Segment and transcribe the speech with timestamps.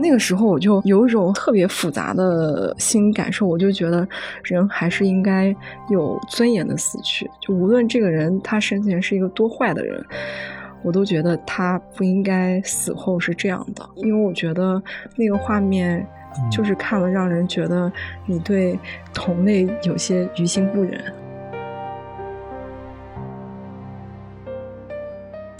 [0.00, 4.06] 那个时候我就有一种特别复杂的心理感受，我就觉得
[4.42, 5.54] 人还是应该
[5.88, 10.04] 有尊严的死去，就无论这个人他生前是一个多坏的人，
[10.82, 14.82] 我都觉得他不应该死后是这样的，因为我觉得
[15.16, 16.06] 那个画面
[16.50, 17.92] 就是看了让人觉得
[18.26, 18.78] 你对
[19.12, 21.00] 同类有些于心不忍。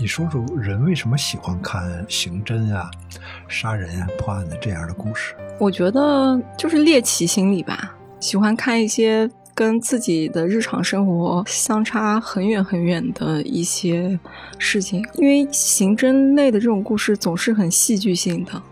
[0.01, 2.91] 你说说人为什么喜欢看刑侦啊、
[3.49, 5.35] 杀人啊、破案的这样的故事？
[5.59, 14.19] 我觉得就是猎奇心理吧，喜欢看一些跟自己的日常生活相差很远很远的一些
[14.57, 18.63] 事情，因为刑侦类的这种故事总是很戏剧性的。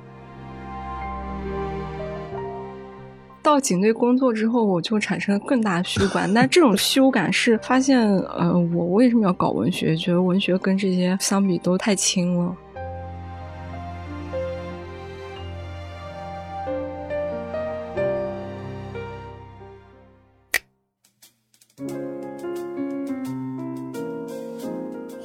[3.48, 6.30] 到警队工作之后，我就产生了更大的虚无感。
[6.34, 9.97] 但这种虚无感是发现，呃，我为什么要搞文学？
[9.97, 12.55] 觉得文学跟这些相比都太轻了。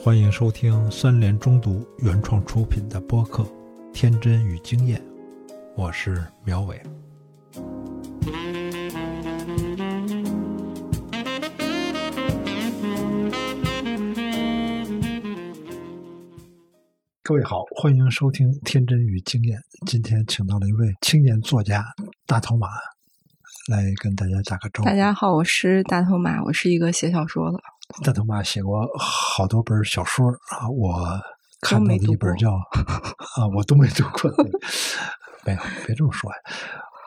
[0.02, 3.44] 欢迎收听三联中读原创出品的播客
[3.92, 4.98] 《天真与经验》，
[5.76, 6.80] 我是苗伟。
[17.26, 19.58] 各位好，欢迎收听《天真与经验》。
[19.90, 21.82] 今天请到了一位青年作家
[22.26, 22.68] 大头马，
[23.70, 24.90] 来跟大家打个招呼。
[24.90, 27.58] 大家好，我是大头马，我是一个写小说的。
[28.04, 31.18] 大头马写过好多本小说啊，我
[31.62, 32.52] 看到的一本叫
[33.40, 34.30] 啊，我都没读过。
[35.46, 36.36] 没有，别这么说呀。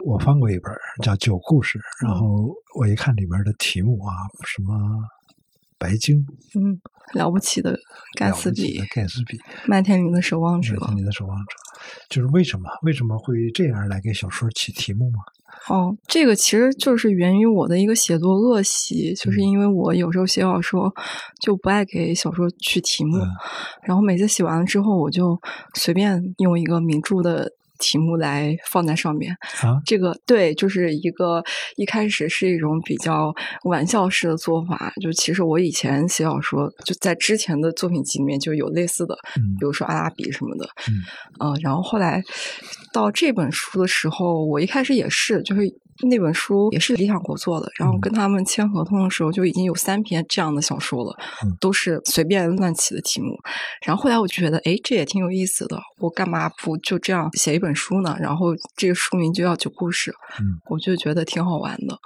[0.07, 0.73] 我翻过一本
[1.03, 4.15] 叫《酒故事》，然后我一看里边的题目啊，
[4.47, 4.73] 什么
[5.77, 6.81] 白鲸，嗯。
[7.15, 7.79] 了不起的
[8.19, 11.57] 盖茨比，盖茨比，麦田里的守望者，麦田里的守望者，
[12.09, 15.19] 就是为什么为什么会这样来给小说起题目吗？
[15.69, 20.95] 哦，这个其实就是源于我的一个写作恶习，就是因为我有时候写小说
[21.41, 23.19] 就不爱给小说取题目，
[23.83, 25.41] 然后每次写完了之后，我就
[25.75, 27.53] 随便用一个名著的。
[27.79, 29.33] 题目来放在上面
[29.63, 31.43] 啊，这个对，就是一个
[31.77, 34.93] 一开始是一种比较玩笑式的做法。
[35.01, 39.17] 就其实我以前写小说，就在之前的作品集里面就有类似的，
[39.59, 40.69] 比如说阿拉比什么的，
[41.41, 42.23] 嗯，然后后来
[42.93, 45.63] 到这本书的时候，我一开始也是，就是。
[46.09, 51.17] 那本书也是理想国做的，然后跟他们签合同的时候就已经有三篇这样的小说了，
[51.61, 53.37] 都是随便乱起的题目。
[53.87, 58.17] 然后后来我就觉得，哎，这也挺有意思的，我干嘛不就这样写一本书呢？
[58.21, 60.11] 然后这个书名就叫《九故事》，
[60.69, 61.99] 我就觉得挺好玩的，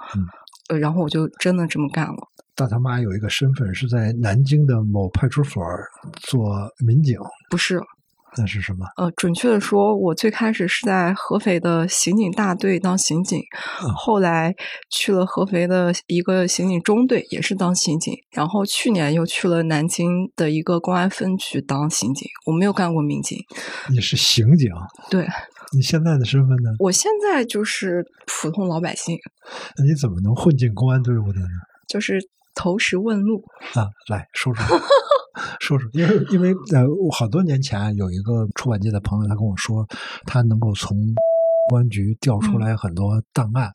[0.69, 2.27] 呃，然后我就真的这么干了。
[2.55, 5.63] 大他妈有一个身份是在南京的某派出所
[6.21, 7.17] 做民警，
[7.49, 7.81] 不是。
[8.37, 8.85] 那是什么？
[8.97, 13.41] 呃，准确的说，我最开始是在合肥的刑警大队当刑警，
[13.95, 14.55] 后来
[14.89, 22.27] 去了合肥的一个刑警中队，也是当刑警，然后去年又去了南京的一个公安分局当刑警。
[22.45, 23.37] 我没有干过民警。
[23.89, 24.69] 你是刑警？
[25.09, 25.27] 对。
[25.73, 26.69] 你现在的身份呢？
[26.79, 29.17] 我现在就是普通老百姓。
[29.77, 31.47] 那你怎么能混进公安队伍的呢？
[31.87, 32.19] 就是
[32.53, 33.43] 投石问路
[33.73, 34.63] 啊，来说说。
[35.59, 39.87] 说说，因为因为呃，好多年前有一个出版界的朋友，他跟我说，
[40.25, 40.97] 他能够从。
[41.69, 43.71] 公安局调出来很多档案，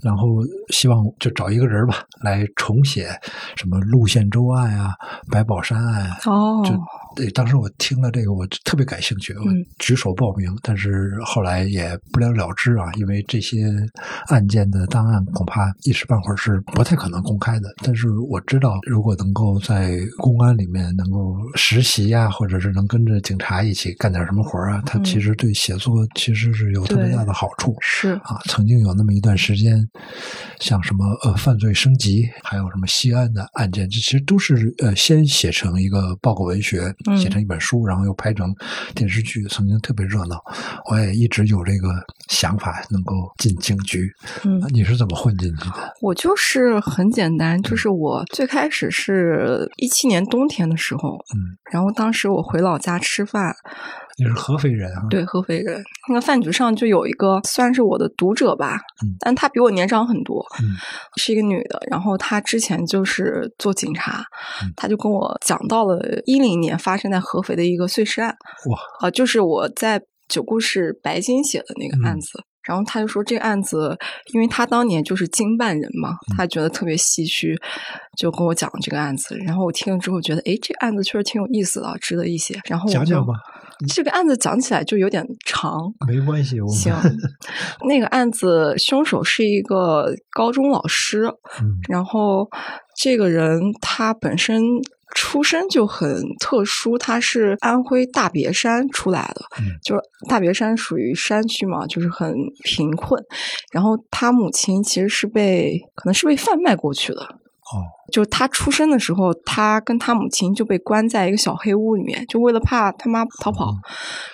[0.00, 0.36] 然后
[0.68, 3.08] 希望就找一个人吧来重写
[3.56, 4.94] 什么路线周案啊、
[5.28, 6.62] 白宝山案哦。
[6.64, 6.70] 就
[7.16, 9.44] 对，当时我听了这个，我特别感兴趣，我
[9.78, 13.66] 举手报名，但是后来也不了了之啊，因为这些
[14.28, 17.74] 案件的档案恐怕一时半会儿是不太可能公开的。
[17.82, 27.24] 但是我知道，如果能够在公安里面能够实习呀，或者是能跟着警察一起干点什么活啊，他其实对写作其实是有特别大。
[27.24, 29.82] 的好处是啊，曾经有那么一段时间，
[30.60, 38.54] 像什么呃犯罪升级，还有什么西安的案件，这其实都是呃先写成一个报告文学，写成一本书，然后又拍成
[38.94, 40.42] 电视剧，曾经特别热闹。
[40.90, 41.88] 我也一直有这个
[42.28, 44.10] 想法，能够进京局。
[44.44, 45.94] 嗯，你是怎么混进去的？
[46.00, 53.54] 我就是很简单，就是我最开始是一七年冬天的时候，嗯，然后当时我回老家吃饭。
[54.16, 55.02] 你是合肥人啊？
[55.10, 55.82] 对，合肥人。
[56.08, 60.76] 那个饭局上就有一个算是我的读者吧，嗯，但她比我年长很多，嗯，
[61.16, 61.82] 是一个女的。
[61.90, 64.24] 然后她之前就是做警察，
[64.76, 68.30] 她就跟我讲到了一零年发生在合肥的一个碎尸案。
[68.70, 72.40] 哇，啊，就是我在九故事白金写的那个案子。
[72.62, 73.94] 然后他就说这个案子，
[74.32, 77.54] 因为他当年就是经办人嘛，他觉得特别唏嘘，
[78.16, 79.36] 就跟我讲这个案子。
[79.44, 82.58] 然后我听了之后觉得，哎，这个案子确实挺有意思的，值得一写。
[82.64, 83.34] 然后讲讲吧。
[83.92, 86.60] 这个案子讲起来就有点长，没关系。
[86.60, 86.94] 我行，
[87.88, 91.22] 那个案子凶手是一个高中老师，
[91.88, 92.48] 然后
[92.96, 94.62] 这个人他本身
[95.14, 99.44] 出身就很特殊，他是安徽大别山出来的，
[99.82, 102.34] 就是大别山属于山区嘛，就是很
[102.64, 103.22] 贫困。
[103.72, 107.38] 然后他母亲其实是被可能是被贩卖过去的。
[107.74, 107.82] 哦，
[108.12, 113.74] 就他出生的时候，他跟他母亲就被关在一个小黑屋里面，就为了怕他妈逃跑。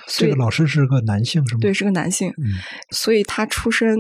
[0.07, 1.61] 这个老师是个男性是吗？
[1.63, 2.29] 对，是个男性。
[2.37, 2.45] 嗯，
[2.91, 3.97] 所以他出生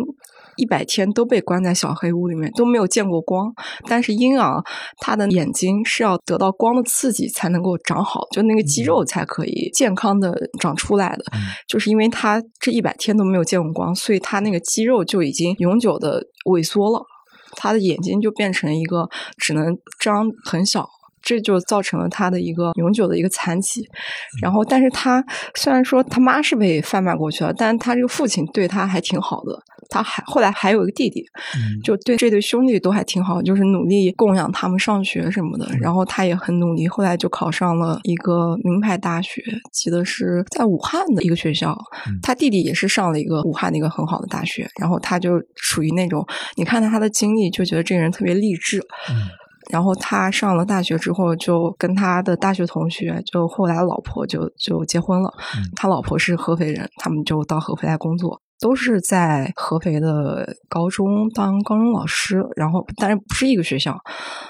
[0.56, 3.50] 一百天都被关在小黑屋里面，都没有见过光。
[3.87, 4.62] 但是婴儿
[4.98, 11.25] 他的眼睛是要得到光的刺激才能够长好，就那个肌肉才可以健康的长出来的。
[11.66, 17.02] 就是因为他这一百天都没有见过光，所以他那个肌肉就已经永久的萎缩了。
[17.62, 20.89] 他的眼睛就变成一个只能张很小，
[21.22, 23.88] 这就造成了他的一个永久的一个残疾。
[24.43, 25.25] 然后，但是他
[25.55, 29.58] 虽然说他妈是被贩卖过去了，但是他这个父亲对他还挺好的。
[29.88, 31.25] 他还后来还有一个弟弟，
[31.82, 35.67] 就对这对兄弟都还挺好，就是努力供养他们上学什么的。
[35.81, 39.43] 然后他也很努力，后来就考上了一个名牌大学，
[39.73, 41.76] 记得是在武汉的一个学校。
[42.23, 44.69] 他弟弟也是上了一个武汉的一个很好的大学。
[44.78, 46.25] 然后他就属于那种，
[46.55, 48.81] 你看到他的经历，就觉得这个人特别励志。
[49.70, 55.32] 然后他上了大学之后，就跟他的大学同学，就后来老婆就就结婚了。
[55.76, 58.40] 他老婆是合肥人，他们就到合肥来工作。
[58.61, 63.96] 都是在合肥的高中当高中老师，然后但是不是一个学校。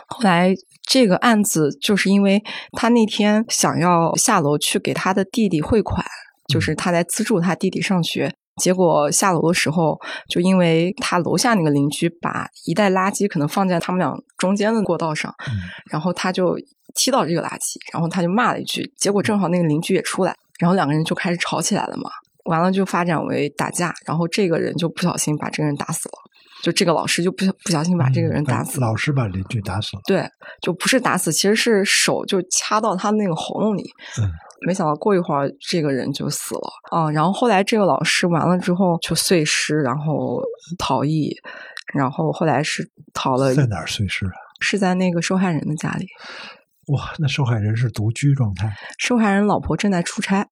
[0.08, 0.52] 后来
[0.82, 2.42] 这个案子就是因为
[2.72, 6.04] 他那天想要下楼去给他的弟弟汇款，
[6.48, 8.34] 就是他来资助他弟弟上学。
[8.60, 9.98] 结果下楼的时候，
[10.28, 15.34] 就因为他楼下那个邻居把一袋垃圾可能放在他们俩中间的过道上，
[15.90, 16.56] 然后他就
[16.94, 18.92] 踢到这个垃圾，然后他就骂了一句。
[18.96, 22.10] 结果正好那个邻居也出来，然后两个人就开始吵起来了嘛。
[22.44, 26.14] 完了就发展为打架，然后这个人就不小心把这个人打死了，
[26.62, 28.86] 就这个老师就不不小心把这个人打死了。
[28.86, 30.02] 老师把邻居打死了。
[30.06, 30.26] 对，
[30.60, 33.90] 就不是打死，其实是手就掐到他那个喉咙里。
[34.20, 34.30] 嗯。
[34.66, 37.12] 没想到过一会儿这个人就死了嗯！
[37.12, 40.42] 然后后来这个老师完了之后就碎尸，然后
[40.78, 41.34] 逃逸，
[41.94, 43.54] 然后后来是逃了。
[43.54, 44.32] 在哪儿碎尸啊？
[44.60, 46.06] 是在那个受害人的家里。
[46.90, 48.72] 哇，那受害人是独居状态。
[48.98, 50.46] 受害人老婆正在出差。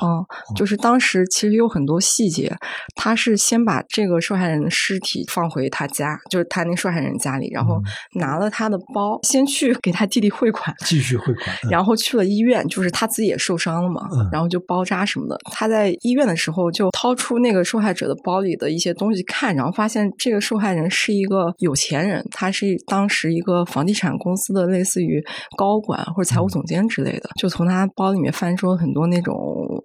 [0.00, 0.24] 哦，
[0.56, 2.54] 就是当时其实有很多细节，
[2.96, 7.80] 他是先把这个受害人的尸体放回他家，就是他那受害人家里，然后
[8.14, 15.38] 拿了他的包，先去给他弟弟汇款，继续汇款， 然后去了医院，就是他自己也受伤了嘛，然后就包扎什么的。
[15.52, 25.22] 他在医院的时候就掏出那个受害者的包里的一些东西看，然后发现这个受害人是一个有钱人，他是当时一个房地产公司的类似于
[25.56, 25.73] 高。
[25.74, 29.34] 高管或者财务总监之类的，就从他包里面翻出了很多那种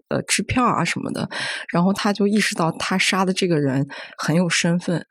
[0.10, 1.28] 呃支票啊什么的，
[1.74, 3.88] 然后他就意识到他杀的这个人
[4.18, 5.04] 很有身份，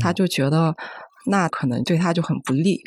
[0.00, 0.74] 他就觉得。
[1.30, 2.80] 那可能对他就很不利，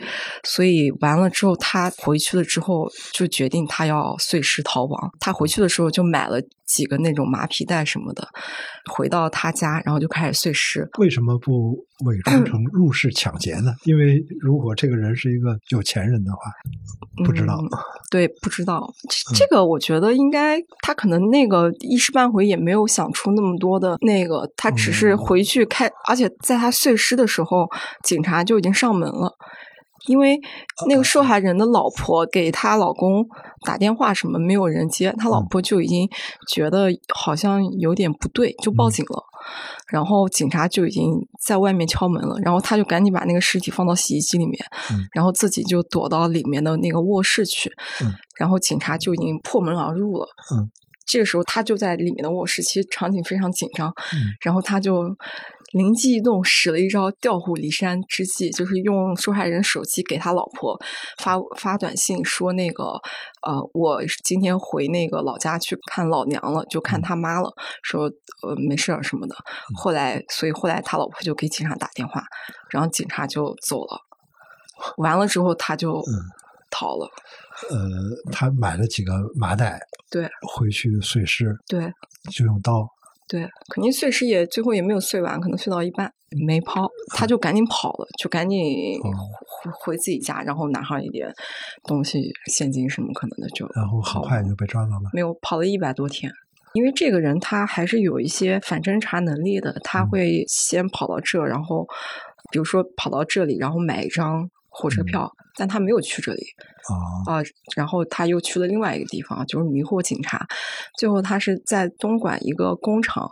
[0.44, 5.12] 所以完了之后，他回去了之后就决定他要碎尸逃亡。
[5.20, 6.42] 他回去的时候就买了
[6.74, 8.28] 几个那种麻皮带什么的，
[8.92, 10.88] 回到他家，然后就开始碎尸。
[11.00, 11.74] 为什么不
[12.06, 13.74] 伪装成入室抢劫呢？
[13.86, 16.52] 因为如果这个人是一个有钱人的话，
[17.26, 17.60] 不知道。
[18.10, 18.92] 对，不知道
[19.34, 27.68] 这个，我觉得应该他可能那个一时半会也没有想出那么多的那个，他只是回去开，而且在他碎尸的时候，
[28.04, 28.42] 警察。
[28.42, 29.32] 就已经上门了，
[30.08, 30.40] 因为
[30.88, 33.26] 那个受害人的老婆给她老公
[33.66, 36.10] 打电话，什么没有人接，他老婆就已经
[36.48, 39.24] 觉得好像有点不对，就报警了。
[39.88, 44.60] 然后警察就已经在外面敲门了，然后他就赶紧把那个尸体放到洗衣机里面，
[45.14, 47.72] 然后自己就躲到里面的那个卧室去。
[48.38, 50.28] 然后警察就已经破门而入了。
[51.06, 53.94] 这个时候他就在里面的卧室，其实场景非常紧张。
[54.42, 55.16] 然后他就。
[55.72, 60.78] 灵机一动，使了一招调虎离山之计，就是用受害人手机给他老婆
[61.18, 63.00] 发发短信说：“那个，
[63.42, 67.50] 呃，我今天回那个老家去看老娘了，就看他妈了，
[67.84, 68.12] 说
[68.44, 69.36] 呃没事儿什么的。”
[69.76, 72.24] 后来，所以后来他老婆就给警察打电话，
[72.70, 73.98] 然后警察就走了。
[74.98, 76.04] 完了之后，他就
[76.70, 77.10] 逃了。
[77.70, 77.78] 呃，
[78.32, 81.94] 他买了几个麻袋，对，回去碎尸，对，
[82.32, 82.88] 就用刀。
[83.32, 86.12] 对，肯定碎石也最后也没有碎完，可能碎到一半。
[86.46, 88.60] 没抛，他就赶紧跑了，就赶紧
[89.02, 91.30] 回回自己家，然后拿上一点
[91.84, 95.10] 东西，现金什么可能的就，然后很快就被抓到了。
[95.14, 96.30] 没有跑了一百多天，
[96.74, 101.86] 因为这个人他还是有一些反侦查能力的，他会先跑到这，然后
[102.52, 106.42] 比如说跑到这里，然后买一张火车票，但他没有去这里
[107.28, 107.44] 啊，
[107.76, 110.48] 然后他又去了另外一个地方，就是迷惑警察。
[110.98, 113.30] 最后他是在东莞一个工厂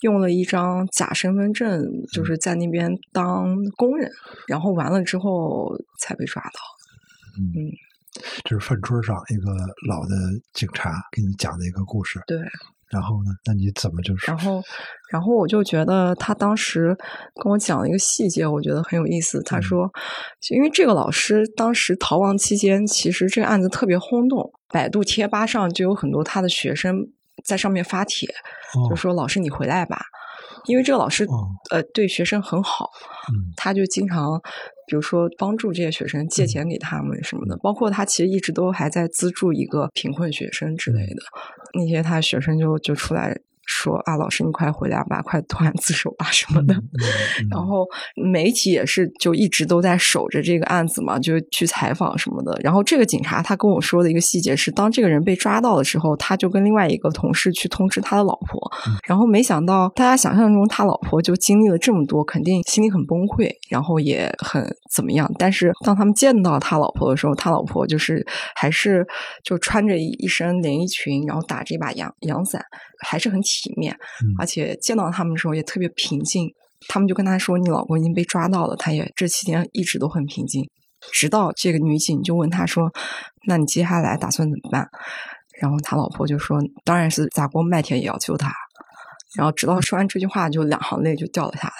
[0.00, 4.10] 用了一张假身份证，就是在那边当工人，
[4.46, 6.60] 然后完了之后才被抓到。
[7.38, 7.72] 嗯，
[8.44, 9.50] 这是饭桌上一个
[9.88, 10.14] 老的
[10.52, 12.20] 警察给你讲的一个故事。
[12.26, 12.38] 对。
[12.90, 13.30] 然后呢？
[13.44, 14.30] 那你怎么就是？
[14.30, 14.62] 然后，
[15.10, 16.96] 然后我就觉得他当时
[17.42, 19.42] 跟我讲了一个细节，我觉得很有意思。
[19.42, 19.90] 他说，
[20.50, 27.08] 因为这个老师当时逃亡期间，其实这个案子特别轰动，百度贴吧上就有很多他的学生
[27.44, 28.28] 在上面发帖，
[28.88, 30.00] 就说：“老师，你回来吧。”
[30.66, 31.26] 因为这个老师
[31.70, 32.90] 呃对学生很好，
[33.56, 34.40] 他就经常
[34.86, 41.22] 比如说帮助这些学生借钱给他们什么的，包括他其实一直都还在资助一个贫困学生之类的。
[41.74, 43.40] 那些他学生就就出来。
[43.66, 46.74] 说啊，老师你快回来吧，快投案自首吧什么的。
[47.50, 52.58] 然后媒体也是就一直都在守着这个案子嘛，就去采访什么的。
[52.62, 58.70] 然后这个警察他跟我说的一个细节是，当这个人被抓到的时候，他就跟另外一个同事去通知他的老婆。
[59.06, 65.30] 然后没想到大家想象中他老婆就经历了这么多，肯定心里很崩溃，然后也很怎么样。
[65.38, 69.04] 但是当他们见到他老婆的时候，他老婆就是还是
[69.42, 72.62] 就穿着一身连衣裙，然后打着一把阳阳伞。
[73.04, 73.96] 还是很体面，
[74.38, 76.48] 而且见到他们的时候也特别平静。
[76.88, 80.62] 他们就跟他说：“你老公已经被抓到了。”他也这期间一直都很平静，
[81.10, 82.92] 直到这个女警就问他说
[83.48, 84.86] ：“那你接下来打算怎么办？”
[85.60, 88.52] 然后他老婆就说：“当然是砸锅卖铁也要救他。”
[89.36, 91.74] 然后直到说完这句话，就两行泪就掉了下来。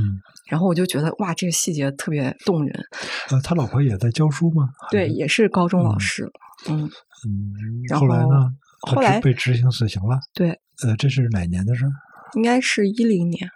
[0.00, 0.18] 嗯，
[0.50, 2.84] 然后我就觉得哇，这个细节特别动人。
[3.30, 4.68] 呃，他老婆也在教书吗？
[4.90, 6.30] 对，也是高中老师。
[6.68, 6.82] 嗯
[7.24, 8.50] 嗯，后来呢？
[8.82, 10.18] 后来被执行死刑了。
[10.34, 10.50] 对，
[10.84, 11.90] 呃，这是哪年的事儿？
[12.34, 13.46] 应该是一零年，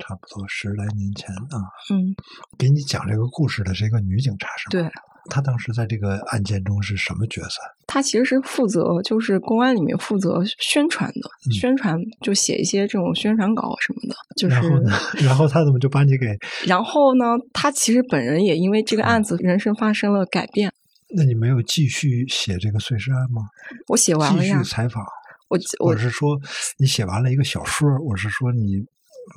[0.00, 1.60] 差不多十来年前啊。
[1.92, 2.14] 嗯，
[2.58, 4.82] 给你讲这个故事的是一个女警察，是吗？
[4.82, 4.90] 对，
[5.30, 7.60] 她当时在这个案件中是什么角色？
[7.86, 14.16] 她其实是负责，就是公安里面负责宣传的，宣传就写一些这种宣传稿什么的。
[14.36, 14.90] 就是， 然后呢？
[15.22, 16.26] 然后他怎么就把你给？
[16.66, 17.26] 然后呢？
[17.52, 20.72] 她其实本人也因为这个案子，人生发生了改变。
[21.16, 23.42] 那你没有继续写这个碎尸案吗？
[23.88, 24.58] 我写完了呀。
[24.58, 25.04] 继续采访。
[25.48, 26.36] 我我是说，
[26.78, 28.84] 你写完了一个小说，我是说你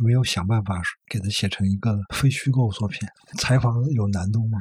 [0.04, 3.08] 没有想办法给它写成一个非虚构作品。
[3.38, 4.58] 采访有难度吗？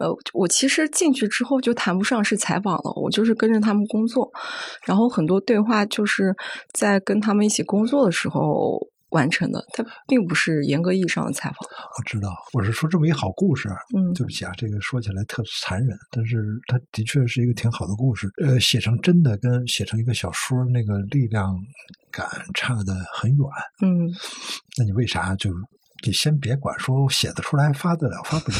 [0.00, 4.30] 呃，我其实进去之后就谈不上是采访了，我就是跟着他们工作，
[4.84, 6.34] 然后很多对话就是
[6.72, 8.88] 在跟他们一起工作的时候。
[9.10, 11.56] 完成的，它并不是严格意义上的采访。
[11.98, 13.68] 我知道，我是说这么一好故事。
[13.96, 18.28] 嗯，对不起啊，这个说起来特残忍，但是它的确是一个挺好的故事。
[18.42, 21.54] 呃，写成真的跟写成一个小说，那个力量
[22.10, 23.38] 感差的很远。
[23.82, 24.10] 嗯，
[24.78, 25.50] 那你为啥就
[26.04, 28.58] 你先别管说写得出来发得了发不了？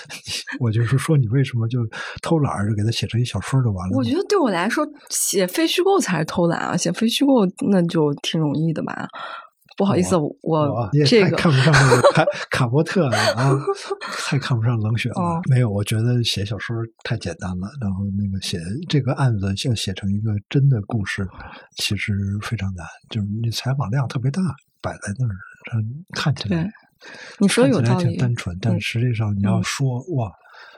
[0.58, 1.78] 我就是说你为什么就
[2.22, 3.96] 偷懒就给他写成一小说就完了？
[3.96, 6.76] 我觉得对我来说，写非虚构才是偷懒啊！
[6.76, 9.06] 写非虚构那就挺容易的吧。
[9.82, 13.50] 不好意思，我这个看不上那个卡 卡波特了啊，
[14.28, 15.40] 太看不上冷血了。
[15.50, 17.68] 没有，我觉得写小说太简单了。
[17.80, 21.28] 然后那个写这个案子要写成一个真的故事，
[21.76, 22.86] 其实非常难。
[23.10, 24.40] 就是你采访量特别大，
[24.80, 25.34] 摆在那儿，
[26.14, 26.70] 看起来
[27.40, 30.30] 你说有道理，挺单纯，但实际上你要说哇。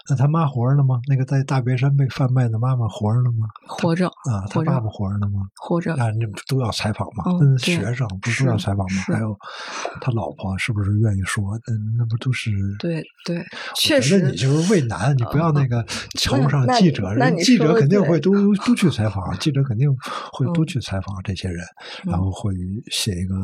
[0.08, 1.00] 那他妈活着呢吗？
[1.08, 3.48] 那个在大别山被贩卖的妈妈活着呢吗？
[3.66, 5.48] 活着啊，他爸爸活着呢吗？
[5.56, 5.94] 活着。
[5.96, 7.24] 那你都要采访吗？
[7.40, 9.02] 嗯，学生不是都要采访吗？
[9.06, 9.34] 还有
[10.02, 11.58] 他老婆是不是愿意说？
[11.66, 12.50] 那那不都是？
[12.78, 13.42] 对对，
[13.76, 14.20] 确实。
[14.20, 15.82] 你就是为难，你不要那个
[16.18, 19.88] 瞧不上记者，人记者肯定会都都去采访，记者肯定
[20.30, 21.64] 会都去采访这些人，
[22.04, 22.52] 然后会
[22.90, 23.34] 写一个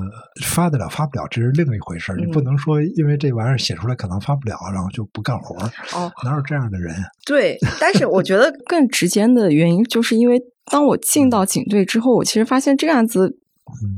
[0.45, 2.15] 发得了发不了，这是另一回事。
[2.19, 5.57] 你不能说因为这玩意儿写出来可能发不了，然后就不干活。
[5.97, 6.43] 哦，哪有？
[6.51, 6.93] 这样的人，
[7.25, 13.39] 对，但是我觉得更直接的原因，就是因为当我进到警队之后，我其实发现这个案子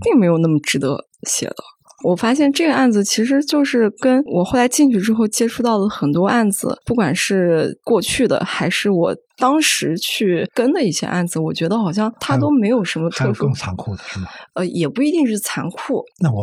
[0.03, 1.57] 并没有那么值得写的。
[2.03, 13.45] 我发现这个案子其实就是跟我后来进去之后接触到的很多案子，不管是过去的还是我当时去跟的一些案子，我觉得好像它都没有什么特殊。
[13.45, 14.27] 更残酷的是吗？
[14.55, 16.03] 呃，也不一定是残酷。
[16.21, 16.43] 那我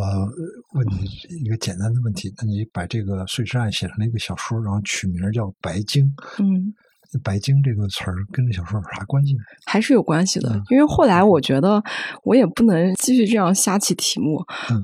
[0.73, 6.05] 问你一个简单的问题：那你把这个碎尸案写成了一个小说，然后取名叫《白鲸》。
[6.43, 6.73] 嗯。
[7.23, 9.39] 白鲸这个词儿跟这小说有啥关系呢？
[9.65, 10.61] 还是有关系的。
[10.69, 11.81] 因为后来我觉得
[12.23, 14.39] 我也不能继续这样瞎起题目，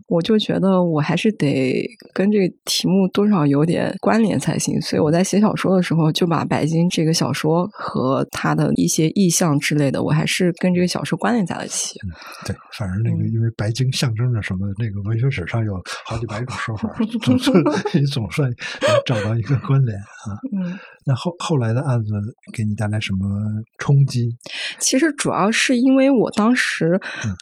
[0.08, 4.80] 我就觉得我还是得跟这个题目多少有点关联才行。
[4.82, 12.00] 所以我在写小说的时候，就把白鲸这个小说和它的一些意象之类的，我还是跟这个小说关联在了一起。
[12.46, 15.74] 对，反正那个因为白鲸象征着什么，那个文学史上有
[16.06, 16.90] 好几百种说法
[17.22, 17.64] 总算
[18.12, 18.52] 总算
[19.06, 20.34] 找到一个关联啊。
[20.52, 20.78] 嗯。
[21.08, 22.15] 那后后来的案子
[22.54, 23.28] 给你带来什么
[23.78, 24.30] 冲击？
[24.80, 27.00] 其实主要是因为我当时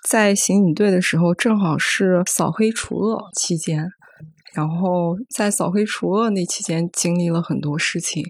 [0.08, 3.88] 在刑警队的时候，正好是扫黑除恶期间，
[4.54, 8.24] 然后在扫黑除恶那期间经历了很多事情。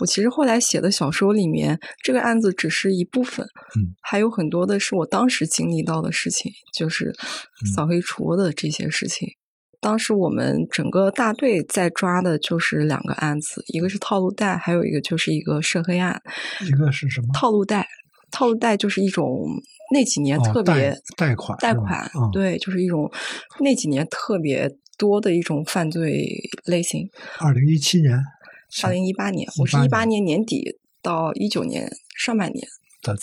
[0.00, 7.12] 我其实后来写的小说里面，这个案子只是一部分，嗯，还有很多的是我当时经历到的事情，就是
[7.74, 9.28] 扫黑除恶的这些事情。
[9.80, 16.20] 当时我们整个大队在抓的就是两个案子，一个是套路贷，还有一个就是一个涉黑案。
[16.66, 17.28] 一个是什么？
[17.34, 17.86] 套路贷，
[18.30, 19.46] 套路贷就是一种
[19.92, 23.10] 那几年特别贷款，贷款，对，就是一种
[23.60, 26.26] 那几年特别多的一种犯罪
[26.64, 27.08] 类型。
[27.38, 28.18] 二零一七年，
[28.82, 32.66] 二零一八年，我是一八年年底到一九年上半年。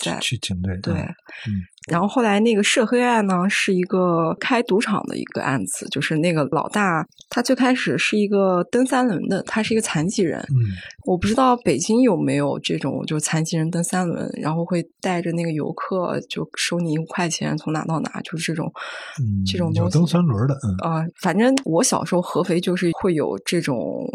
[0.00, 1.60] 在去警队对，嗯，
[1.90, 10.56] 然后后来那个涉黑案呢，是一个开赌场的一个案子，就是那个老大，他最开始是一个蹬三轮的，他是一个残疾人，嗯，
[11.04, 18.72] 我不知道北京有没有这种，就是残疾人蹬三轮，然后会带着那个游客，就收你一块钱，从哪到哪，就是这种，
[19.20, 19.80] 嗯，这种东西。
[19.80, 24.08] 有蹬三轮的，嗯啊，反正我小时候合肥就是会有这种。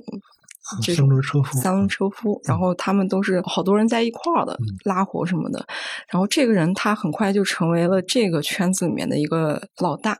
[0.81, 5.65] 三轮车夫，三轮车夫，然后他们都是好多人在一块儿的拉活什么的。
[6.07, 10.17] 然后这个人他很快就成为了这个圈子里面的一个老大，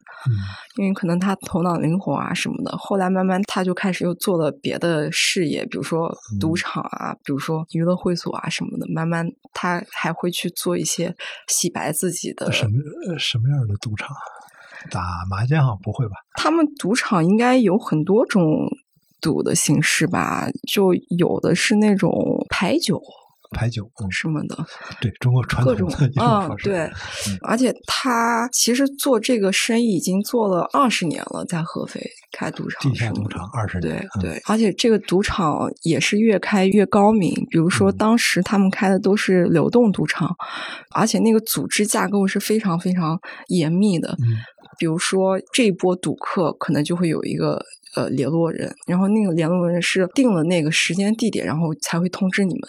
[0.78, 2.76] 因为可能他头脑灵活啊什么的。
[2.78, 8.86] 后来慢慢他就开始又做了别的事业，比如说赌场啊，比如说娱乐会所啊什么的。
[8.94, 11.16] 慢慢他还会去做一些
[11.48, 12.74] 洗白自己的什么
[13.18, 14.10] 什么样的赌场？
[14.90, 16.14] 打麻将不会吧？
[16.36, 18.42] 他们赌场应该有很多种。
[19.22, 22.12] 赌的形式吧，就有的是那种
[22.50, 23.02] 牌九、
[23.52, 24.56] 牌九什么的，
[25.02, 26.90] 对中国传统的嗯，对，
[27.42, 32.00] 而且他其实做这个生意已经做了二十年了，在合肥
[32.32, 37.34] 开赌场，地下赌场二十年，对对，而且这个赌场也是越开越高明。
[37.50, 40.36] 比如说，当时他们开的都是流动赌场，
[40.94, 44.16] 而且那个组织架构是非常非常严密的。
[44.78, 47.66] 比如说，这一波赌客可能就会有一个。
[47.96, 52.62] 呃，联络人，然后那个联络人是定了那个时间地点，然后才会通知你们，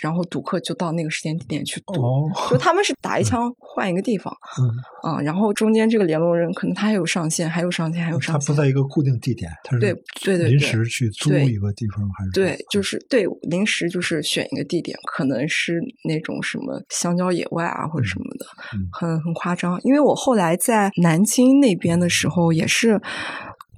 [0.00, 18.46] 然后赌客就到那个时间地点去赌，就他们是 打一枪换一个地方，嗯，啊，然后中间这个联络人可能他还有上线，还有上线，还有上线，他不在一个固定地点，他是对对对临时去租一个地方还是对，就是对临时就是选一个地点，可能是那种什么香蕉野外啊或者什么的，
[18.92, 19.80] 很很夸张。
[19.82, 23.00] 因为我后来在南京那边的时候也是。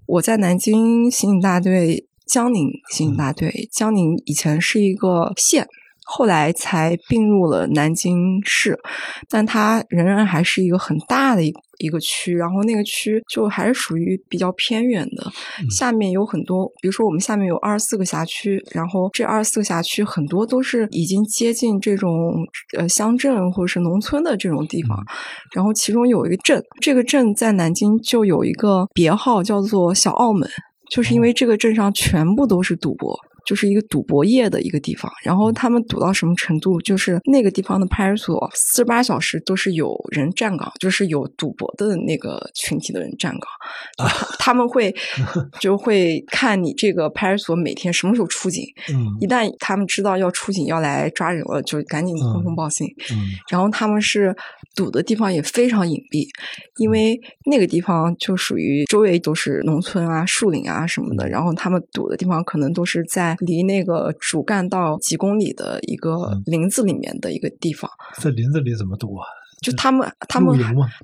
[0.07, 5.67] 我在南京刑警大队，江宁刑警大队，江宁以前是一个县，
[6.05, 8.79] 后来才并入了南京市，
[9.29, 11.53] 但它仍然还是一个很大的一。
[11.79, 15.31] 一个区，然后那个区就还是属于比较偏远的，
[15.71, 22.35] 下面有很多，比如说我们下面有二十四个辖区，然后这二十四个辖区很多都是已经接近这种
[22.77, 24.99] 呃乡镇或者是农村的这种地方，
[25.55, 30.49] 然后其中有一个镇，这个镇在南京就有一个别号叫做小澳门，
[30.91, 33.19] 就是因为这个镇上全部都是赌博。
[33.47, 36.81] 就是一个赌博业的一个地方，然后他们赌到什么程度？
[36.83, 44.95] 就是那个地方的派出所四十八小时都是有人站岗，就是有赌博的那个群体的人站岗，他们会
[45.61, 48.65] 就会看你这个派出所每天什么时候出警，
[49.21, 52.87] 一旦他们知道要出警要来抓人了，就赶紧通风报信。
[53.49, 54.35] 然后他们是
[54.75, 56.27] 赌的地方也非常隐蔽，
[56.79, 63.36] 因为那个地方就属于周围都是农村啊、树林啊什么的，然后他们赌的地方可能都是在。
[63.39, 69.27] 离那个主干道几公里的一个林子里面的一个地方，在林子里怎么堵啊？
[69.63, 70.59] 就他们他们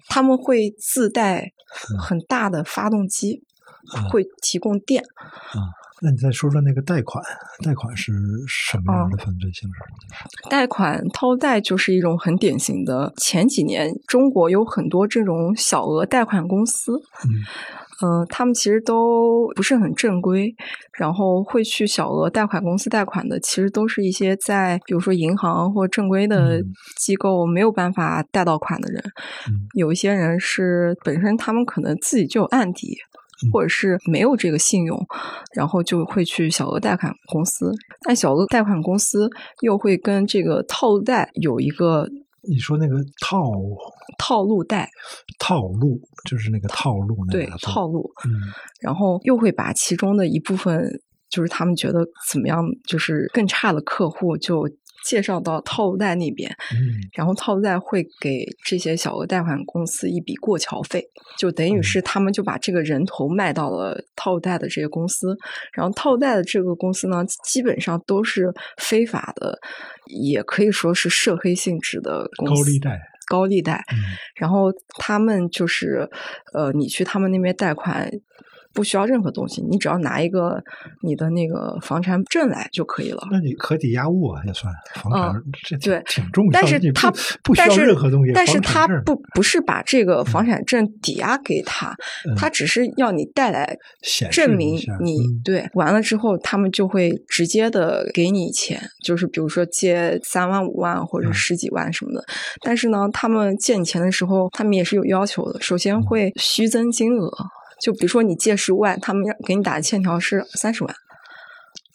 [0.08, 1.52] 他们会自带
[1.98, 3.42] 很大的发动机，
[4.10, 5.02] 会提供电。
[5.02, 7.24] 啊，那你再说说那个贷款？
[7.64, 8.12] 贷款是
[8.46, 10.50] 什么样的犯罪形式？
[10.50, 13.12] 贷款套贷就是一种很典型的。
[13.16, 16.92] 前几年中国有很多这种小额贷款公司。
[17.24, 17.40] 嗯。
[18.02, 20.52] 嗯，他们其实都不是很正规，
[20.98, 26.60] 然后会去小额贷款公司贷款的，其实都是一些在比如说银行或正规的
[26.96, 29.00] 机构没有办法贷到款的人。
[29.74, 32.96] 有一些人是本身他们可能自己就有案底，
[33.52, 34.98] 或者是没有这个信用，
[35.54, 37.72] 然后就会去小额贷款公司。
[38.04, 42.08] 但小额贷款公司又会跟这个套路贷有一个
[42.48, 43.52] 你说那个套
[44.18, 44.90] 套路贷，
[45.38, 48.31] 套路就是那个套路，对套路，嗯，
[48.81, 51.00] 然后又会把其中的一部分，
[51.31, 54.68] 就是他们觉得怎么样，就是更差的客户就。
[55.04, 61.04] 介绍到套路贷那边，嗯，然后套路贷会给这些小额贷款公司一笔过桥费，
[61.38, 65.36] 就等于是他们就把这个人头卖到了套路贷的这些公司，
[65.72, 69.58] 然后套路贷的这个公司呢，基本上都是非法的，
[70.06, 73.98] 也可以说是涉黑性质的公司，高利贷，高利贷，嗯，
[74.36, 76.08] 然后他们就是，
[76.52, 78.10] 呃，你去他们那边贷款。
[78.74, 80.62] 不需要任何东西，你只要拿一个
[81.02, 83.26] 你的那个房产证来就可以了。
[83.30, 86.50] 那你可抵押物啊也算房产，这对挺重要。
[86.52, 87.11] 但是他
[87.42, 91.94] 不需要任何东西，但是他不不是把这个房产证抵押给他，
[92.37, 93.76] 他只是要你带来
[94.30, 95.68] 证明你对。
[95.74, 102.24] 完了之后，他们就会直接的给你钱，就是比如说借三万五万或者十几万什么的。
[102.62, 107.30] 但是呢，他们借你钱的时候，他们也是有要求的，首先会虚增金额。
[107.82, 110.94] 就比如说你借十五万，他们要给你打的欠条是三十万，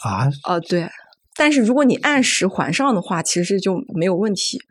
[0.04, 0.28] 啊？
[0.43, 0.89] 哦，对。
[1.34, 4.62] 但是如果你按时还上的话，其实就没有问题。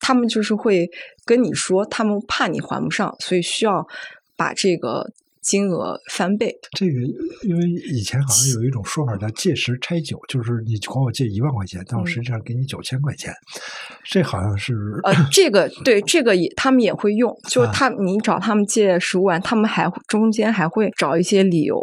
[0.00, 0.90] 他们就是会
[1.24, 3.88] 跟你说，他们怕你还不上，所以需要
[4.36, 5.12] 把这个。
[5.44, 7.00] 金额翻倍，这个
[7.42, 13.32] 因为以前好像有一种说法叫借十拆九，就是你管我借一万块钱，但我实际上给你九千块钱，
[14.04, 21.78] 这好像是呃，这个对这个也他们也会用，就是他你找他们借十五万，他们还中间还会找一些理由。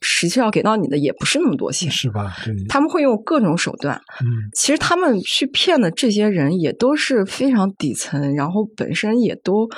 [0.00, 2.34] 实际上给到你的也不是那么多钱，是吧？
[2.44, 3.96] 对，他们会用各种手段。
[4.20, 9.68] 嗯，其实他们去骗的这些人也都是非常底层，然后本身也都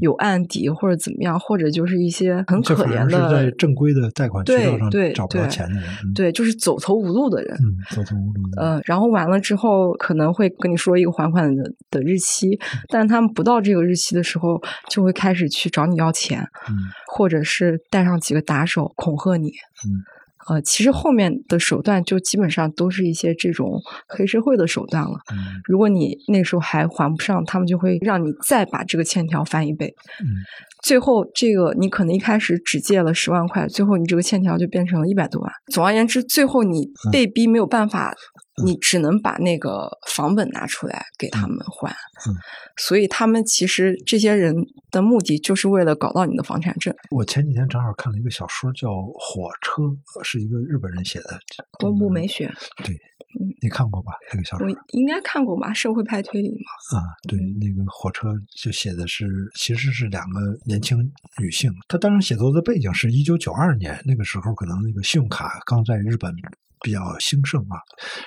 [0.00, 7.56] 有案底或者怎么样，或者就是一些很可怜的，在正规的贷款渠道上找不到钱的人，对，就是走投无路的人。
[7.56, 8.42] 嗯，走投无路。
[8.60, 12.58] 嗯，然后完了之后可能会跟你说一个还款的的日期，
[12.88, 16.76] 但他们不到这个日期的时候，就会开始去找你要钱，嗯，
[17.14, 19.50] 或者是带上几个打手恐吓你。
[19.86, 25.18] 嗯，呃，其实后面的手段就基本上都是一些这种黑社会的手段了。
[25.32, 29.94] 嗯，如果你那时候还还不上，他们就会让你再把这个欠条翻一倍。
[30.20, 30.26] 嗯，
[30.82, 35.50] 最后这个你可能一开始只借了十万块，最后你这个欠条就变成了一百多万。
[35.72, 38.14] 总而言之，最后你被逼没有办法。
[38.64, 41.94] 你只能把那个房本拿出来给他们还，
[42.76, 44.54] 所以他们其实这些人
[44.90, 46.94] 的目的就是为了搞到你的房产证。
[47.10, 48.88] 我前几天正好看了一个小说，叫
[49.18, 49.82] 《火车》，
[50.24, 51.38] 是一个日本人写的，
[51.78, 52.50] 宫部美雪。
[52.82, 52.96] 对，
[53.60, 54.12] 你看过吧？
[54.32, 55.72] 那个小说我应该看过吧？
[55.74, 56.98] 社会派推理嘛。
[56.98, 60.98] 啊，对，那个火车就写的是，其实是两个年轻
[61.38, 61.70] 女性。
[61.88, 66.34] 她当时写作的背景是一九九二年，那个时候可能那个信用卡刚在日本。
[66.86, 67.74] 比较兴盛嘛，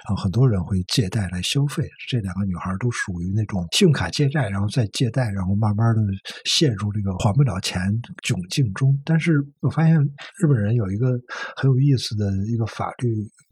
[0.06, 1.88] 然后很多人会借贷来消费。
[2.10, 6.02] 这两个女孩都属于那种信用卡借债，然后再借贷，然后慢慢的
[6.44, 7.80] 陷入这个还不了钱
[8.22, 8.94] 窘境中。
[9.06, 11.18] 但是我发现日本人有一个
[11.56, 13.08] 很有意思的一个法律。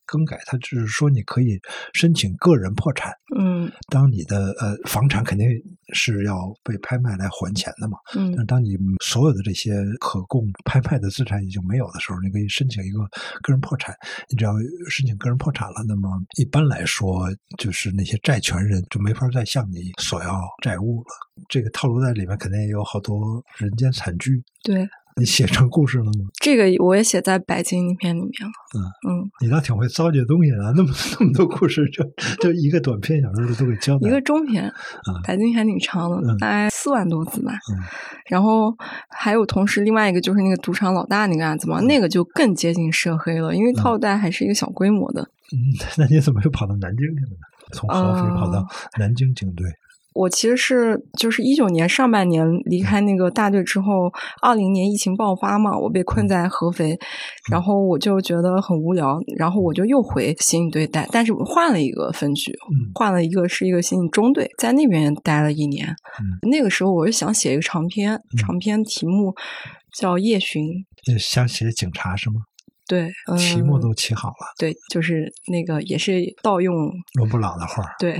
[0.10, 1.60] 更改，它只是说你可以
[1.92, 3.12] 申请个人破产。
[3.38, 5.46] 嗯，当你的呃房产肯定
[5.94, 7.98] 是要被拍卖来还钱的嘛。
[8.16, 13.00] 嗯，但当你所有的这些可供拍卖的资产已经没有的时候，你可以申请一个
[13.42, 13.96] 个人破产。
[14.30, 14.54] 你只要
[14.90, 21.08] 申请个人破产了，那么一般来说，就是那些债权人就没法再向你索要债务了。
[21.50, 24.44] 这个套路在里面肯定也有好多人间惨剧。
[24.64, 24.88] 对。
[25.18, 26.12] 你写成故事了吗？
[26.40, 28.52] 这个我也写在《白金》片里面了。
[28.76, 32.04] 嗯嗯，你倒挺会糟践东西的，那么那么多故事，就
[32.40, 34.08] 就一个短篇小说都给交代。
[34.08, 34.70] 一个中篇，
[35.26, 37.54] 《白金》还挺长的，大概四万多字吧。
[37.72, 37.82] 嗯，
[38.28, 38.74] 然后
[39.10, 45.22] 还有同时另外一个就是那个赌场老大那个案子嘛，那个就更接近涉黑了，因为套贷还是一个小规模的。
[45.52, 45.58] 嗯，
[45.98, 47.38] 那你怎么又跑到南京去了呢？
[47.74, 48.66] 从合肥跑到
[49.00, 49.68] 南京警队。
[50.18, 56.98] 我其实是就是一九年上半年离开那个大队之后，二零年疫情爆发嘛，我被困在合肥，
[57.52, 62.52] 然后我就觉得很无聊，然后我就又回刑警队待，但是我换了一个分局，
[62.96, 65.88] 换了一个是一个刑警中队，在那边待了一年。
[66.50, 69.36] 那个时候我是想写一个长篇，长篇题目
[69.96, 70.66] 叫《夜巡》，
[71.20, 72.42] 想写警察是吗？
[72.88, 74.56] 对，题目都起好了。
[74.58, 76.74] 对，就是那个也是盗用
[77.16, 77.84] 罗布朗的画。
[78.00, 78.14] 对，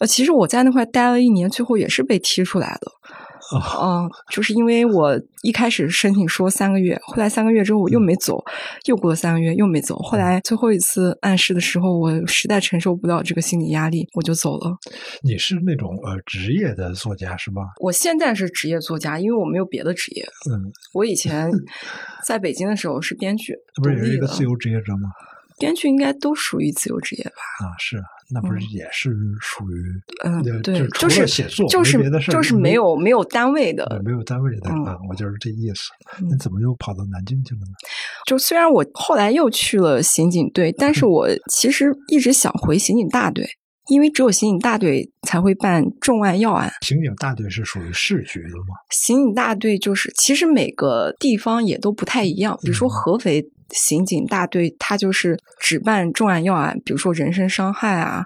[0.00, 2.90] 呃，其实我在那块待了一年，最后也是被踢出来的。
[3.80, 8.44] 嗯，就是因为我一开始申请说三个月，后来三个月之后我又没走，
[8.86, 14.76] 又过了三个月又没走，后来最后一次暗示的时候，我实在承受不了这个心理压力，我就走了。
[15.22, 17.62] 你是那种呃职业的作家是吗？
[17.78, 20.24] 我现在是职业作家，因为我没有别的职业。
[20.50, 21.48] 嗯，我以前
[22.26, 25.08] 在北京的时候是编剧，不是也是一个自由职业者吗？
[25.60, 27.64] 编剧应该都属于自由职业吧？
[27.64, 28.02] 啊，是。
[28.30, 29.10] 那不是也是
[29.40, 29.74] 属于
[30.24, 36.24] 嗯对，就是写作就是别的事就是没有没有单位的，没有单位的啊，我就是这意思。
[36.24, 37.74] 你怎么又跑到南京去了呢？
[38.26, 43.46] 就虽然我后来又去了刑警队，但是我其实一直想回刑警大队。
[43.88, 46.68] 因为只有刑警大队才会办重案要案。
[46.80, 48.74] 刑警大队是属于市局的吗？
[48.90, 52.58] 刑警大队就是，其实每个地方也都不太一样。
[52.62, 58.24] 比如说合肥刑警大队，它就是只办重案要案，比如说人身伤害啊、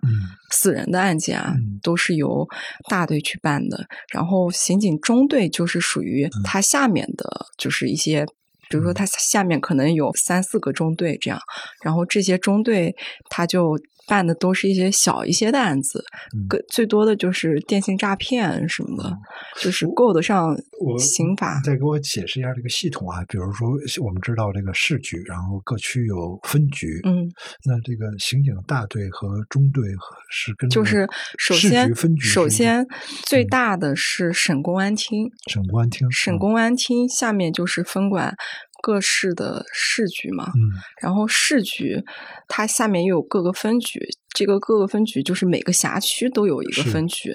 [0.50, 2.46] 死人的案件啊，都是由
[2.88, 3.87] 大队去办的。
[4.12, 8.24] 然后刑警中队就是属于它下面的，就是一些，
[8.68, 11.40] 比如说它下面可能有三四个中队这样，
[11.83, 12.94] 然后这些中队
[13.29, 13.79] 他就。
[14.11, 16.05] 办的都是一些小一些的案子，
[16.49, 19.16] 个最多的就是电信诈骗什么的，
[19.61, 20.57] 就是够得上
[20.99, 21.61] 刑法。
[21.64, 23.68] 再给我解释一下这个系统啊，比如说
[24.05, 27.31] 我们知道这个市局，然后各区有分局，嗯，
[27.64, 29.85] 那这个刑警大队和中队
[30.29, 32.85] 是跟就是首先首先
[33.29, 38.35] 最大的是省公安厅，省公安厅，省公安厅下面就是分管。
[38.81, 42.03] 各市的市局嘛，嗯，然后市局
[42.49, 44.01] 它下面又有各个分局，
[44.35, 47.31] 这个各个分局就是每个辖区都有一个分局，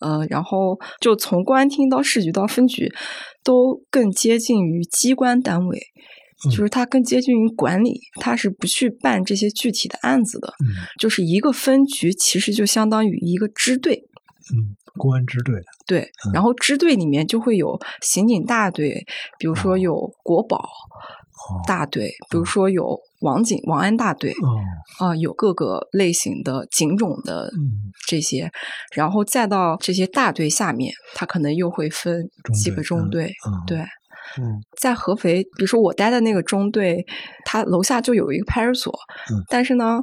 [0.00, 2.92] 嗯，呃，然后就从公安厅到市局到分局，
[3.44, 5.78] 都更接近于机关单位，
[6.50, 14.04] 就是它更接近于管理，它是不去办这些具体的案子的，嗯，就是一个分局其实就相当于一个支队。
[14.52, 15.54] 嗯，公安支队
[15.86, 19.06] 对，然后支队里面就会有刑警大队，
[19.38, 20.68] 比如说有国保
[21.66, 24.30] 大队，比如说有网警、网安大队，
[24.98, 27.50] 啊，有各个类型的警种的
[28.06, 28.50] 这些，
[28.94, 32.28] 然后再到这些大队下面，它可能又会分
[32.62, 33.32] 几个中队，
[33.66, 33.78] 对，
[34.38, 37.04] 嗯，在合肥，比如说我待的那个中队，
[37.46, 38.94] 它楼下就有一个派出所，
[39.48, 40.00] 但是呢。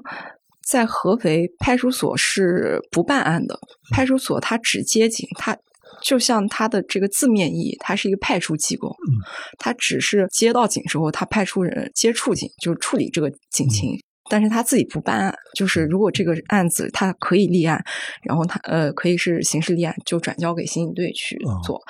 [0.68, 3.58] 在合肥派出所是不办案的，
[3.92, 5.58] 派出所它只接警，它
[6.04, 9.24] 就像它的这个字面意义，它是一个派出机构，嗯，
[9.58, 13.98] 它只是接到警之后，它派出人接触警，就是处理这个警情，
[14.30, 17.82] 但是他自己不办案，就是如果这个案子他可以立案，
[18.24, 21.82] 然后他呃可以是刑事立案，就转交给刑警队去做。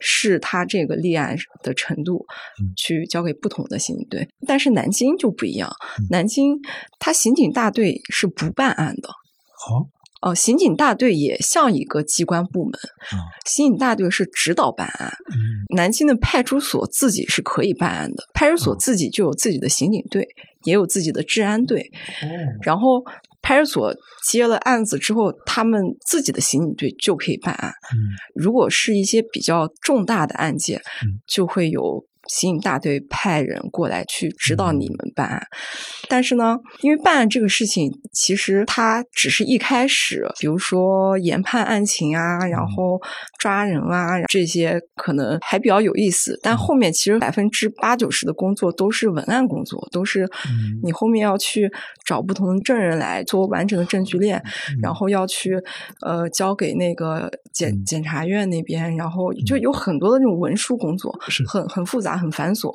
[0.00, 2.26] 是他这个立案的程度，
[2.76, 4.26] 去交给不同的刑警队。
[4.46, 5.70] 但是南京就不一样，
[6.10, 6.58] 南京
[6.98, 9.08] 他刑警大队是不办案的。
[9.10, 9.86] 哦
[10.22, 12.72] 哦，刑警大队也像一个机关部门，
[13.46, 15.12] 刑警大队是指导办案。
[15.74, 20.28] 南京的派出所自己是可以办案的，派出所自己就有自己的刑警队，
[20.64, 21.90] 也有自己的治安队。
[22.62, 23.04] 然后。
[23.42, 23.94] 派出所
[24.26, 27.70] 接了案子之后，他们自己的刑警队就可以办案。
[27.92, 27.96] 嗯，
[28.34, 30.80] 如果是一些比较重大的案件，
[31.26, 32.04] 就会有。
[32.30, 35.42] 刑警大队派人过来去指导你们办案，
[36.08, 43.00] 但是呢，因为办案这个事情，其实它只是一开始，比如说研判案情啊，然后
[43.40, 46.38] 抓人啊这些，可能还比较有意思。
[46.40, 50.28] 但后面其实百分之八九十的工作都是文案工作，都是
[50.84, 51.68] 你后面要去
[52.06, 54.40] 找不同的证人来做完整的证据链，
[54.80, 55.54] 然后要去
[56.06, 61.12] 呃交给那个检检察院那边，然后就有很多的这种文书工作，
[61.48, 62.19] 很很复杂。
[62.20, 62.70] 很繁琐，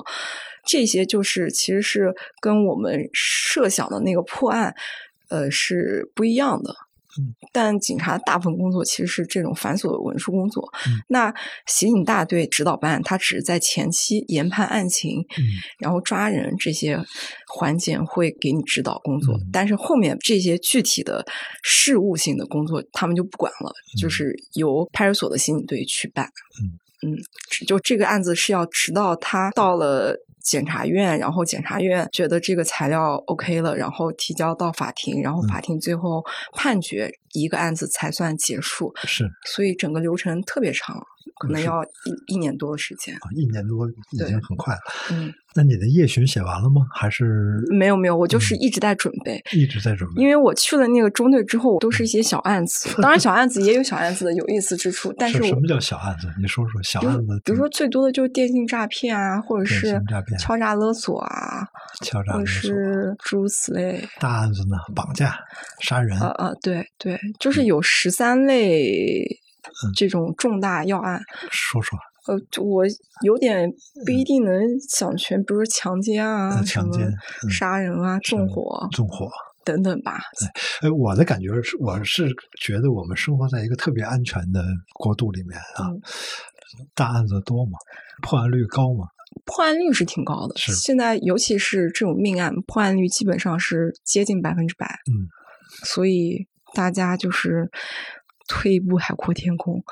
[0.66, 4.74] 这些就是其实是跟我们设想的那个破案，
[5.28, 6.74] 呃，是不一样的。
[7.50, 10.70] 但警察大部分工作其实是这种繁琐的文书工作。
[11.08, 11.32] 那
[11.66, 15.24] 刑警大队指导办案，他只是在前期研判案情，
[15.78, 17.02] 然后抓人这些
[17.54, 21.24] 环节会给你指导工作，但是后面这些具体的
[21.62, 26.26] 事务性的工作，他们就不管了，就是由派出所的刑警队去办。
[26.62, 26.78] 嗯。
[27.02, 27.16] 嗯，
[27.66, 38.92] 就这个案子是要直到他到了检察院，然后检察院觉得这个材料 OK 了，然后提交到法庭，然后法庭最后判决一个案子才算结束。
[39.04, 41.04] 是，所以整个流程特别长。
[41.38, 44.80] 可能要一一年多的时间啊，一年多已经很快了。
[45.10, 46.86] 嗯，那你的夜巡写完了吗？
[46.94, 50.22] 还是没有没有，我就是一直在准备，一直在准备。
[50.22, 52.88] 因为我去了那个中队之后，都是一些小案子。
[53.02, 55.12] 当然，小案子也有小案子的有意思之处。
[55.18, 56.28] 但是什么叫小案子？
[56.40, 57.40] 你说说小案子。
[57.44, 60.00] 比如说，最多的就是电信诈骗啊，或者是
[60.38, 61.66] 敲诈勒索啊，
[62.02, 64.02] 敲诈勒索，是诸如此类。
[64.18, 64.76] 大案子呢？
[64.94, 65.36] 绑架、
[65.80, 66.18] 杀人。
[66.18, 69.24] 啊啊，对对，就是有十三类。
[69.94, 71.98] 这种重大要案，说说。
[72.26, 72.84] 呃，我
[73.22, 73.70] 有点
[74.04, 77.08] 不一定能想全，比如说强奸啊，强奸、
[77.48, 79.30] 杀人啊，纵火、纵火
[79.64, 80.18] 等等吧。
[80.80, 82.28] 哎，我的感觉是，我是
[82.60, 84.60] 觉得我们生活在一个特别安全的
[84.94, 85.86] 国度里面啊。
[86.96, 87.78] 大案子多嘛？
[88.22, 89.06] 破案率高嘛？
[89.44, 90.56] 破案率是挺高的。
[90.56, 94.86] 是现在，尤其是这种命案，破案率基本上是接近百分之百。
[95.06, 95.30] 嗯，
[95.84, 96.48] 所以。
[96.74, 97.70] 大家就是
[98.48, 99.82] 退一步海阔天空。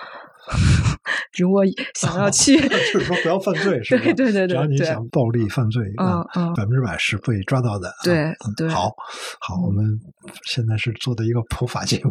[1.38, 1.64] 如果
[1.94, 4.04] 想要去， 就是说不要犯罪， 是吧？
[4.04, 7.90] 对对对对，只要你想暴力犯罪，嗯嗯，百分之百是被抓到的。
[8.04, 8.90] 对对，好，
[9.40, 9.98] 好，我们
[10.44, 12.10] 现在是做的一个普法节目，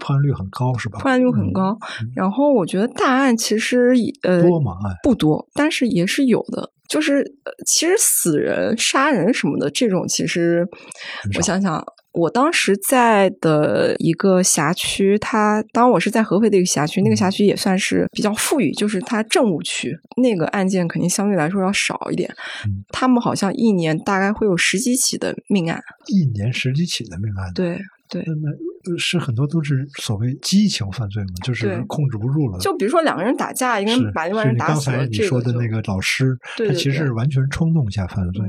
[0.00, 0.98] 破案率很高，是吧？
[0.98, 1.74] 破案率很高。
[2.14, 4.72] 然后我觉得大案其实呃多吗？
[5.02, 6.70] 不多，但是也是有的。
[6.90, 7.24] 就是
[7.66, 10.68] 其实死人、杀人什么的这种，其实
[11.38, 11.82] 我想想。
[12.14, 22.32] 我当时在的一个辖区，它当我是在合肥的一个辖区，那个辖区也算是比较富裕，就是它政务区，那个案件肯定相对来说要少一点。
[22.90, 28.22] 他们好像一年大概会有十几起的命案，一年十几起的命案，对对，
[28.84, 32.60] 那是很多都是所谓激情犯罪嘛，就是控制不住了。
[32.60, 34.98] 就比如说两个人打架，一个人把另外人打死了。
[34.98, 38.46] 刚才你说的那个老师，他其实是完全冲动下犯罪，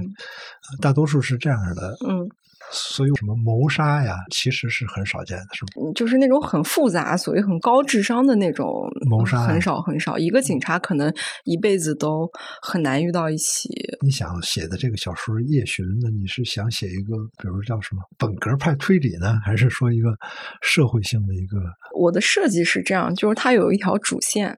[0.79, 1.97] 大多数是这样的。
[2.07, 2.29] 嗯。
[2.75, 5.91] 所以什么谋杀呀，其实是很少见的，是吗？
[5.95, 8.67] 就是那种很复杂、所谓很高智商的那种
[9.09, 10.17] 谋杀，很少很少。
[10.17, 12.29] 一个警察可能一辈子都
[12.61, 13.69] 很难遇到一起。
[14.01, 16.09] 你想写的这个小说《夜巡》呢？
[16.19, 20.09] 你是想写一个，比如叫什么本格派推理呢，还是说一个
[20.61, 21.57] 社会性的一个？
[21.97, 24.57] 我的设计是这样，就是它有一条主线，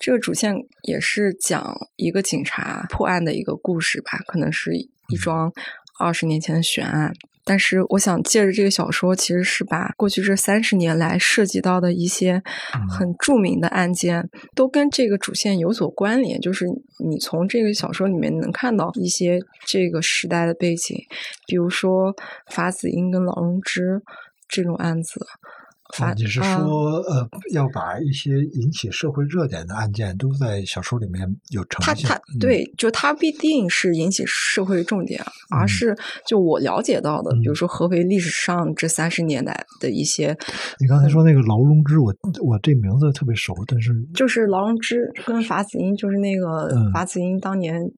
[0.00, 5.52] 这个主线也是讲一个警察破案的一个故事吧，可能是一桩
[6.00, 7.12] 二十年前的悬案。
[7.44, 12.42] 但是我想借着这个小说，其实是把过去这三十年来涉及到的一些
[12.88, 16.40] 很著名的案件，都跟这个主线有所关联。
[16.40, 16.64] 就是
[17.04, 20.96] 你从这个小说里面能看到一些这个时代的背景，
[21.46, 22.14] 比如说
[22.50, 24.00] 法子英跟老荣枝
[24.48, 25.20] 这种案子。
[26.16, 32.08] 你是说，呃，要把一些引起社会热点的案件都在小说里面有呈现？
[32.08, 40.36] 他他对，就他必定是引起社会重点，而是就我了解到的，比如说合肥历史上这三十年来的一些。
[40.80, 47.92] 你刚才说那个劳荣枝，我我这名字特别熟，但是就是劳荣枝跟法子英，就是那个法子英当年。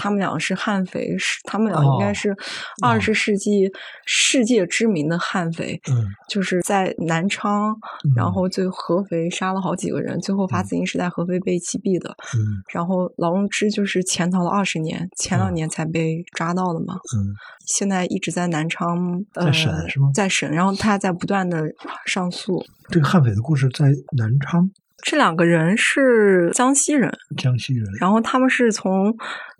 [0.00, 2.34] 他们俩是悍匪，是他们俩应该是
[2.82, 3.70] 二十世纪
[4.06, 5.78] 世界知名的悍匪。
[5.90, 7.76] 嗯，就是在南昌，
[8.16, 12.16] 然后最合肥杀了好几个人，最后法子英是在合肥被击毙的。
[12.34, 16.94] 嗯，然后劳荣枝就是潜逃了二十年，前两年才被抓到的嘛。
[17.14, 17.36] 嗯，
[17.66, 20.10] 现在一直在南昌在审是吗？
[20.14, 21.64] 在审，然后他在不断的
[22.06, 22.64] 上诉。
[22.88, 23.84] 这个悍匪的故事在
[24.16, 24.70] 南昌。
[25.02, 29.16] 这两个人是江西人，江西人，然后他们是从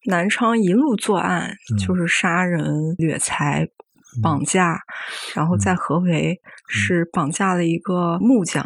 [0.07, 3.68] 南昌一路作案，就是杀人、掠财、
[4.22, 4.81] 绑架，
[5.35, 8.64] 然后在合肥是绑架了一个木匠，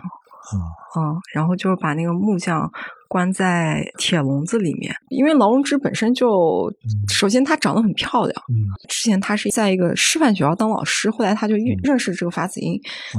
[0.97, 2.71] 嗯，然后就是把那个木匠。
[3.07, 6.69] 关在铁笼子里面，因为劳荣枝本身就，
[7.07, 11.55] 首先她长得很漂亮，嗯，之前她是在一个师范学校当老师，后来她就
[11.85, 12.77] 认识这个法子英，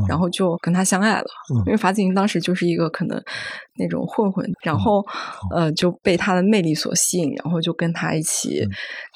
[0.09, 1.25] 然后就跟他相爱了，
[1.65, 3.17] 因为法子英当时就是一个可能
[3.77, 5.01] 那种混混，然后
[5.55, 8.67] 呃就被他的魅力所吸引，然后就跟他一起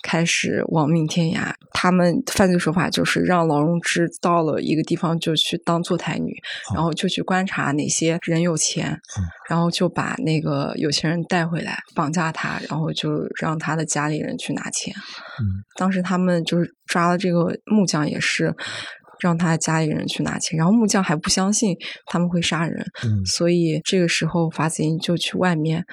[0.02, 1.52] 开始亡命天涯。
[1.74, 6.34] 他们犯罪手法就是让劳荣枝到了一个地方就去当坐台女，
[6.74, 9.00] 然后就去观察哪些人有钱，
[9.50, 10.74] 然后就把那个。
[10.76, 13.10] 有钱人带回来绑架他，然后就
[13.40, 14.94] 让他的家里人去拿钱。
[15.40, 15.44] 嗯，
[15.76, 18.56] 当时他们就是抓了这个木匠，也是
[19.20, 20.58] 让他家里人去拿钱。
[20.58, 25.84] 然后木匠还不相信他们会杀人，嗯，所以这个时候法子英就去外面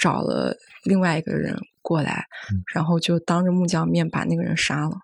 [0.00, 2.24] 找了另外一个人过来，
[2.72, 4.96] 然后就当着木匠面把那个人杀了。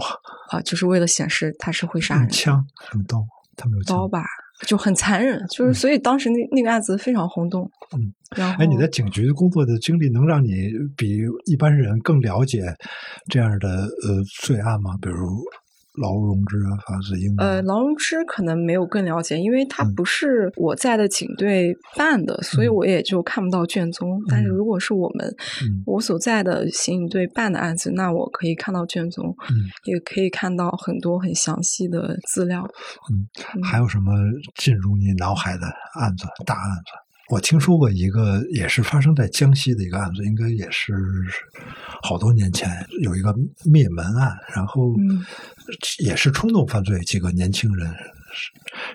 [0.00, 0.58] 哇！
[0.58, 2.28] 啊，就是为了显示他是会杀人。
[2.28, 2.64] 枪？
[2.90, 3.24] 什么刀？
[3.56, 4.24] 他没有刀吧？
[4.66, 7.70] 就很残忍，就是所以当时那那个案子非常轰动。
[7.96, 12.62] 嗯，然后哎，你在警局工作的经历能让你比一般人更了解
[13.30, 14.96] 这样的呃罪案吗？
[15.00, 15.42] 比如？
[15.94, 17.34] 劳荣枝啊，法子英。
[17.38, 24.20] 呃，劳荣枝可能没有更了解，因为他不是我在的警队办的，所以我也就看不到卷宗。
[24.28, 25.34] 但是如果是我们
[25.86, 29.34] 我所在的刑警队办的案子，那我可以看到卷宗，
[29.84, 32.64] 也可以看到很多很详细的资料。
[33.10, 33.28] 嗯，
[33.62, 34.12] 还有什么
[34.56, 35.66] 进入你脑海的
[36.00, 36.26] 案子？
[36.46, 37.03] 大案子？
[37.30, 40.94] 我听说过一个，也是发生在江西的一个案子，应该也是
[42.02, 43.34] 好多年前有一个
[43.64, 44.94] 灭门案，然后
[46.00, 47.90] 也是冲动犯罪，几个年轻人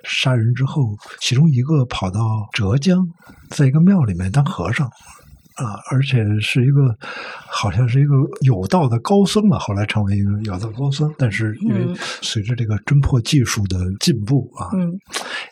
[0.03, 2.19] 杀人之后，其中一个跑到
[2.53, 3.07] 浙江，
[3.49, 4.89] 在一个庙里面当和尚。
[5.59, 6.95] 啊，而且是一个，
[7.47, 9.59] 好像是一个有道的高僧嘛。
[9.59, 14.97] 后来成为一个有道高僧，但是因为随着这个侦破技术的进步啊，嗯，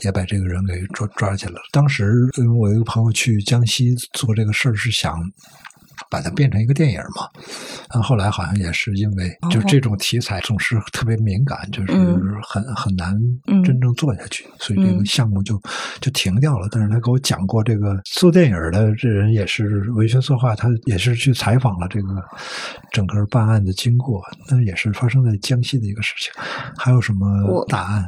[0.04, 1.60] 也把这个人给抓抓起来了。
[1.72, 5.14] 当时，因为我一个朋友去江西做这个事儿，是想
[6.10, 7.28] 把它变成一个电影嘛。
[7.90, 11.94] 但后来好像也是因为，就这种题材总是特别敏感，就是
[12.44, 13.16] 很很难
[13.64, 15.60] 真正做下去，所以这个项目就
[16.00, 16.68] 就停掉了。
[16.72, 22.10] 但是他给我讲过，这个做电影的这人也是文学策划，他也是去采访了这个
[22.92, 26.32] 整个办案的经过，那也是发生在江西的一个事情。
[26.78, 28.06] 还有什么大案？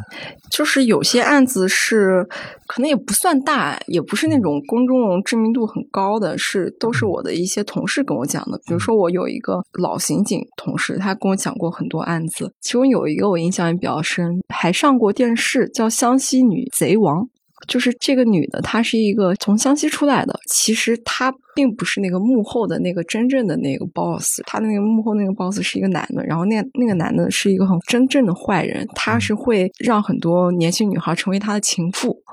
[0.49, 2.27] 就是有些案子是
[2.67, 8.57] 可能也不算大案，也不是那种公众知名度很高的，是都是我的一些同事跟我讲的。
[8.65, 17.23] 比如说，我有一个老刑警同事，他跟我讲过很多案子，其中有一个我印象也比较深，还上过电视，叫《湘西女贼王》。
[17.67, 20.33] 就是这个女的，她是一个从湘西出来的。
[20.47, 26.23] 其实她并不是那个幕后的那个真正的那个 boss，她的那个幕后那个 boss 是一个男的。
[26.25, 32.23] 然后那那个男的是一个很真正的坏人，他是会让很多年轻女孩成为他的情妇，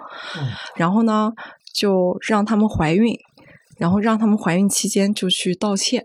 [0.77, 1.31] 然后呢
[1.75, 3.13] 就让他们怀孕，
[3.77, 6.05] 然后让他们怀孕期间就去盗窃。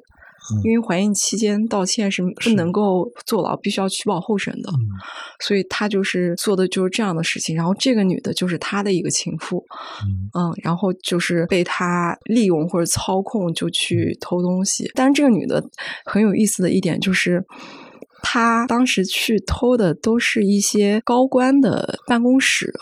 [0.63, 4.71] 因为怀孕期间道歉是不能够坐牢，必须要取保候审的，
[5.39, 7.55] 所以他就是做的就是这样的事情。
[7.55, 9.63] 然后这个女的就是他的一个情妇，
[10.35, 14.91] 嗯，然后就是被他利用或者操控，就去偷东西。
[14.95, 15.63] 但是这个女的
[16.05, 17.45] 很有意思的一点就是，
[18.23, 22.73] 她当时去偷的都是一些高官的办公室，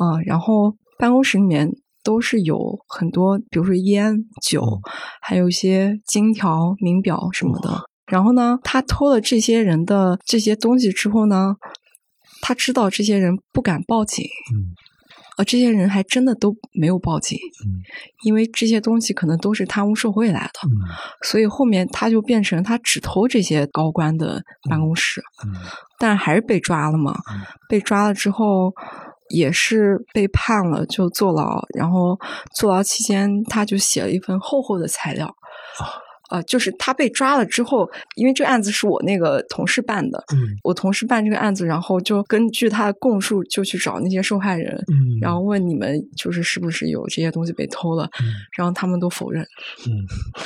[0.00, 1.68] 嗯，然后办公室里面。
[2.06, 4.62] 都是有很多，比如说烟酒，
[5.20, 7.82] 还有一些金条、名表什么的。
[8.06, 11.56] 然后呢，他偷了这些人的这些东西之后呢，
[12.40, 14.70] 他知道这些人不敢报警，嗯，
[15.36, 17.36] 而这些人还真的都没有报警，
[17.66, 17.82] 嗯，
[18.22, 20.70] 因为这些东西可能都是贪污受贿来的，嗯，
[21.24, 24.40] 所以后面他就变成他只偷这些高官的
[24.70, 25.52] 办公室，嗯，
[25.98, 27.18] 但是还是被抓了嘛，
[27.68, 28.72] 被抓了之后。
[29.28, 31.64] 也是被判了，就坐牢。
[31.76, 32.18] 然后
[32.54, 35.34] 坐牢期间，他就写了一份厚厚的材料。
[36.46, 49.42] 就是他被抓了之后，因为这个案子是我那个同事办的，嗯，我同事办这个案子，然后就根据他的供述，就去找那些受害人，嗯，然后问你们就是是不是有这些东西被偷了，嗯，然后他们都否认，
[49.86, 49.90] 嗯，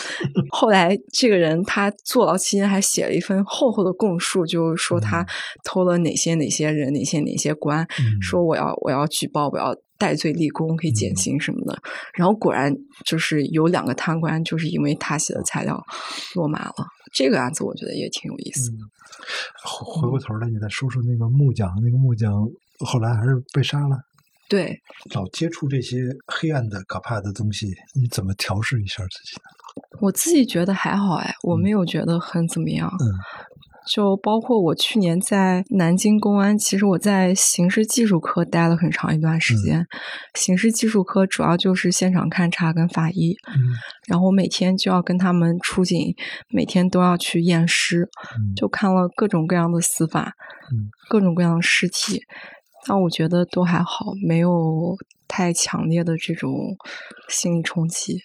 [0.51, 5.27] 后来这个人他坐牢期间还写了一份厚厚的供述，就是说他
[5.65, 7.87] 偷了哪些哪些人，哪些哪些官，
[8.21, 9.75] 说我要我要举报，我要。
[10.01, 11.79] 戴罪立功可以减刑什么的，
[12.15, 12.75] 然后果然
[13.05, 15.79] 就是有两个贪官，就是因为他写的材料
[16.35, 16.75] 落马了。
[17.13, 18.73] 这个案子我觉得也挺有意思。
[19.63, 22.33] 回回过头来，你再说说那个木匠，那个木匠
[22.79, 23.99] 后来还是被杀了。
[24.49, 24.81] 对，
[25.15, 29.43] 老接触这些黑暗的、可怕的东西，你怎么调试一下自己呢？
[30.01, 32.91] 我自己觉得还好哎，我没有觉得很怎么样。
[33.01, 33.07] 嗯。
[33.93, 39.85] 就包括我去年在南京公安，其实我在刑事技术科待了很长一段时间。
[40.35, 43.37] 刑事技术科主要就是现场勘查跟法医，
[44.07, 46.15] 然后我每天就要跟他们出警，
[46.49, 48.09] 每天都要去验尸，
[48.55, 50.35] 就看了各种各样的死法，
[51.09, 52.23] 各种各样的尸体。
[52.87, 56.77] 但我觉得都还好，没有太强烈的这种
[57.29, 58.21] 心理冲击。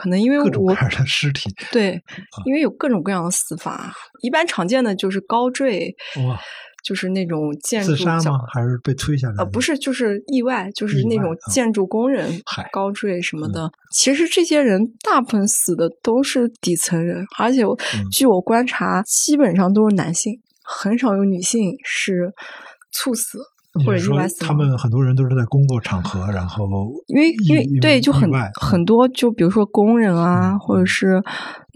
[0.00, 2.02] 可能因为我各种各样的尸体，对，
[2.46, 3.92] 因为有各种各样的死法。
[4.22, 5.94] 一般常见的就是高坠，
[6.26, 6.40] 哇，
[6.82, 8.38] 就是那种建筑自杀吗？
[8.50, 9.34] 还是被推下来？
[9.38, 12.40] 呃，不是，就是意外，就是那种建筑工人
[12.72, 13.70] 高坠什么的。
[13.92, 17.60] 其实这些人大部分死的都是底层人，而且
[18.10, 22.32] 据我观察，基本上都是男性，很少有女性是
[22.90, 23.38] 猝死。
[23.84, 26.66] 或者意外死亡，他们很多人都是在工作场合，然后
[27.06, 31.22] 因为因为对就很很多，就比如说工人啊，或者是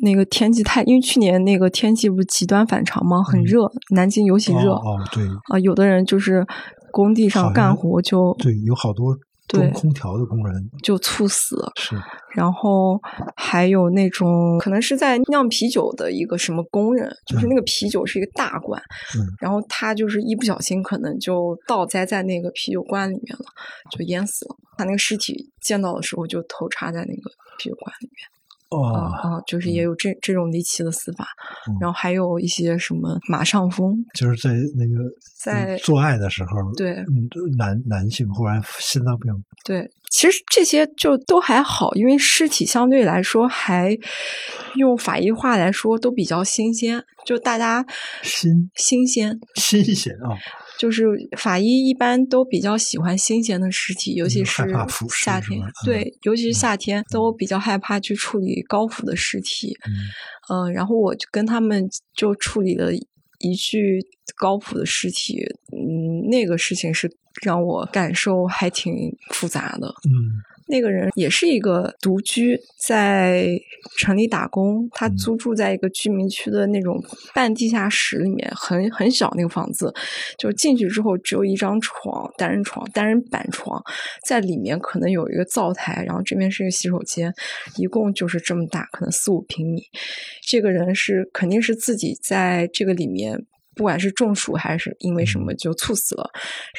[0.02, 3.22] 那个天气太，因为去年那个天气不是极端反常吗？
[3.22, 4.72] 很热，南京尤其热。
[4.72, 6.44] 哦，对啊，有的人就是
[6.90, 9.16] 工地上干活就对，有好多。
[9.46, 11.96] 装空调的工人就猝死，是，
[12.34, 13.00] 然后
[13.36, 18.80] 还有那种可能是在酿啤酒的一个什么工人，就是那个啤酒是一个大罐，
[19.16, 23.44] 嗯，然后他就是一不小心可能就倒栽在那个啤酒罐里面了，
[23.90, 24.56] 就淹死了。
[24.76, 28.33] 他那个尸体见到的时候就头插在那个啤酒罐里面。
[28.82, 31.26] 哦，啊，就是也有这这种离奇的死法，
[31.80, 35.04] 然后还有一些什么马上风，就是在那个
[35.38, 37.04] 在做爱的时候，对，
[37.56, 39.32] 男男性忽然心脏病，
[39.64, 43.98] 对，其实这些就都还好，因为尸体相对来说还
[44.76, 47.84] 用法医话来说都比较新鲜，就大家
[48.22, 50.38] 新新鲜新鲜啊。
[50.78, 51.04] 就是
[51.36, 54.62] 法医一般都比较喜欢新鲜的尸体，尤其是
[55.08, 55.60] 夏天。
[55.84, 59.76] 对，尤其是夏天都比较害怕去处理高腐的尸体。
[60.48, 62.92] 嗯，然后我就跟他们就处理了
[63.44, 64.00] 一具
[64.36, 65.44] 高普的尸体。
[65.72, 67.10] 嗯，那个事情是
[67.42, 68.92] 让我感受还挺
[69.30, 69.88] 复杂的。
[70.08, 70.42] 嗯。
[70.66, 73.48] 那个人也是一个独居，在
[73.98, 74.88] 城里打工。
[74.92, 77.02] 他租住在一个居民区的那种
[77.34, 79.92] 半地下室里面，很很小那个房子，
[80.38, 83.82] 就进去之后只有一张床，单人床，单人板床，
[84.26, 87.32] 在里面可能有一个灶台，然后这边是一个洗手间，
[87.76, 89.82] 一共就是这么大，可能四五平米。
[90.42, 93.44] 这个人是肯定是自己在这个里面。
[93.74, 96.30] 不管是中暑还是因为什么就猝死了，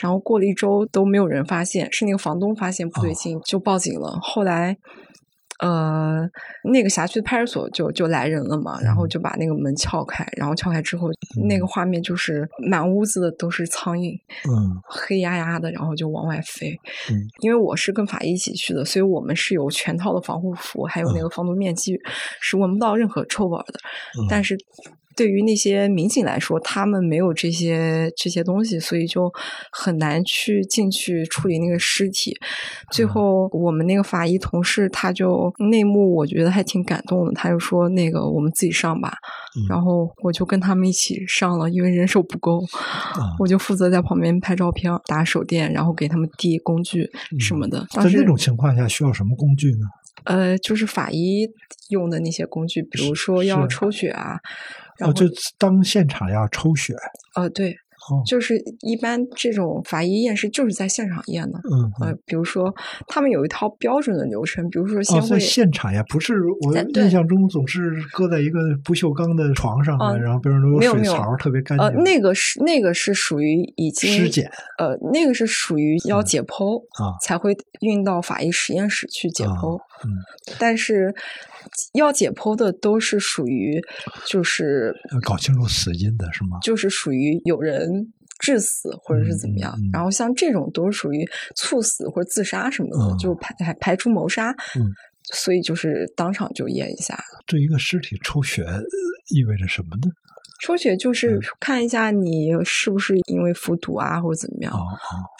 [0.01, 4.17] 然后过了一周都没有人发现，是那个房东发现不对劲就报警了。
[4.21, 4.77] 后来，
[5.59, 6.21] 呃，
[6.63, 11.09] 那个辖区的派出所就就来人了嘛，然后就把那个门撬开，然后撬开之后，
[11.47, 14.13] 那个画面就是满屋子的都是苍蝇，
[14.49, 16.77] 嗯，黑压压的，然后就往外飞。
[17.09, 21.99] 嗯，因为我是跟法医一起去的，所以我们是有全套的防护服，还有那个防毒面具，
[22.41, 23.79] 是闻不到任何臭味的。
[24.29, 24.57] 但是。
[25.15, 29.31] 对于那些民警来说，他们没有这些这些东西，所以就
[29.71, 32.37] 很难去进去处理那个尸体。
[32.91, 37.33] 最后，我们那个法医同事他就内幕，我觉得还挺感动的。
[37.33, 39.13] 他就说：“那个我们自己上吧。”
[39.69, 42.61] 然后我就跟他们一起上了，因为人手不够，
[43.39, 47.09] 我就负责在旁边拍照片、打手电，然后给他们递工具
[47.39, 47.85] 什么的。
[47.89, 49.87] 在那种情况下，需要什么工具呢？
[50.25, 51.47] 呃，就是法医
[51.89, 54.39] 用的那些工具，比如说要抽血啊。
[54.99, 55.25] 哦，就
[55.57, 56.93] 当现场要抽血。
[57.35, 57.75] 呃，对，
[58.25, 61.59] 就是一般这种法医验尸就是在现场验的。
[61.69, 62.73] 嗯，呃，比如说
[63.07, 71.85] 他们有一套标准的流程，比如说先会现场呀，不是我印象中总是搁在一个不锈钢的床上，然后边上都有水槽，特别干净。
[71.85, 79.79] 呃，那个是那个是属于已经尸检，呃，那个是属于要解剖啊，才会运到法医实验室去解剖。
[80.03, 80.09] 嗯，
[80.59, 81.13] 但是。
[81.93, 83.81] 要解剖的都是属于，
[84.27, 86.59] 就是要搞清楚死因的是吗？
[86.61, 87.89] 就是属于有人
[88.37, 94.51] 致死或者是怎么样，然后像这种都是属于猝死或者自杀什么的，就排排排除谋杀。
[94.75, 94.93] 嗯，
[95.33, 97.17] 所以就是当场就验一下。
[97.47, 98.63] 对一个尸体抽血
[99.33, 100.11] 意味着什么呢？
[100.61, 104.73] 抽血就是看一下你是不是因为服毒啊或者怎么样。
[104.73, 104.79] 哦。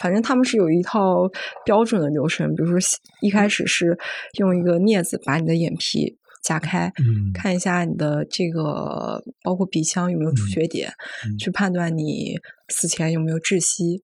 [0.00, 1.28] 反正他们是有一套
[1.64, 2.78] 标准的流程，比如说
[3.20, 3.98] 一开始是
[4.38, 6.18] 用一个镊子把你的眼皮。
[6.42, 6.92] 夹开，
[7.34, 10.92] 看一下你的这个，包括鼻腔有没有出血点，
[11.40, 12.38] 去判断你
[12.68, 14.00] 死前有没有窒息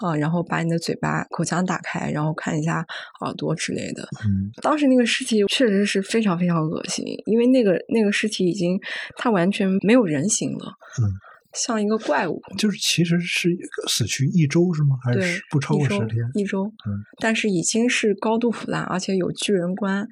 [0.00, 2.84] 啊，然后把你的嘴巴、口腔打开，然后看一下
[3.20, 4.08] 耳朵之类的。
[4.24, 8.78] 嗯当时那个尸体确实是非常非常恶心，因为那个那个尸体已经
[9.16, 11.10] 它完全没有人形了，嗯
[11.52, 12.42] 像一个怪物。
[12.58, 13.48] 就是其实是
[13.88, 14.96] 死去一周是吗？
[15.04, 16.18] 还是不超过十天？
[16.34, 20.08] 一周，嗯但是已经是高度腐烂，而且有巨人观。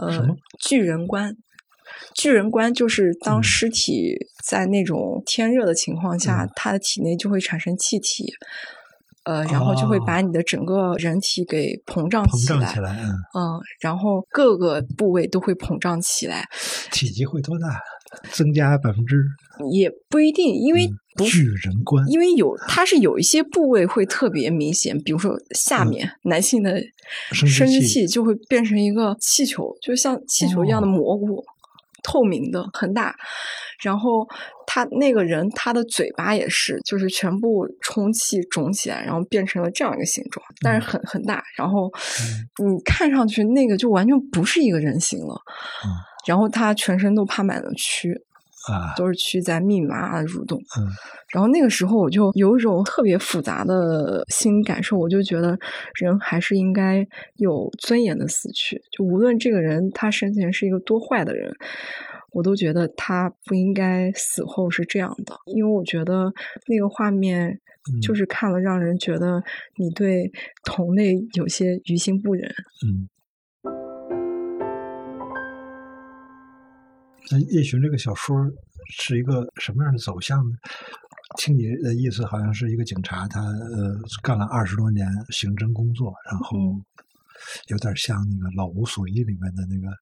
[0.00, 0.24] 呃，
[0.60, 1.34] 巨人观，
[2.14, 8.32] 巨人观就是当尸体在那种天热的情况下，它的体内就会产生气体，
[9.24, 12.74] 呃，然后就会把你的整个人体给膨胀起来，
[13.34, 16.48] 嗯，然后各个部位都会膨胀起来，
[16.90, 17.80] 体积会多大？
[18.32, 19.22] 增加百分之
[19.70, 20.88] 也不一定，因为
[21.26, 26.80] 巨人观，因为有它是有一些部位会特别明显，比如说下面男性的
[27.30, 31.44] 生殖器就会变成一个气球，就像气球一样的蘑菇，
[32.08, 33.14] 透明的很大。
[33.82, 34.26] 然后
[34.66, 41.44] 他那个人他的嘴巴也是，就是全部充气肿起来，然后变成了这样一个形状，但是很很大。
[41.56, 41.88] 然后
[42.64, 45.40] 你看上去那个就完全不是一个人形了。
[46.26, 48.12] 然后他全身都爬满了蛆，
[48.72, 50.58] 啊，都是蛆在密麻的蠕动。
[50.78, 50.86] 嗯，
[51.32, 55.58] 然后那个时候我就有一种特别复杂的心理感受，我就觉得
[55.94, 57.06] 人还是应该
[57.36, 58.80] 有尊严的死去。
[58.92, 61.52] 就无论这个人他生前是一个多坏的人，
[62.32, 65.34] 我都觉得他不应该死后是这样的。
[65.46, 66.32] 因为我觉得
[66.66, 67.60] 那个画面
[68.02, 69.42] 就是看了让人觉得
[69.76, 70.30] 你对
[70.64, 72.50] 同类有些于心不忍。
[72.86, 73.08] 嗯。
[77.30, 78.36] 那叶巡这个小说
[78.90, 80.56] 是一个什么样的走向呢？
[81.36, 86.56] 听你的意思，好像是一个警察，他呃干了二十多年刑侦工作，然后
[87.68, 89.94] 有点像那个《老无所依》里面的那个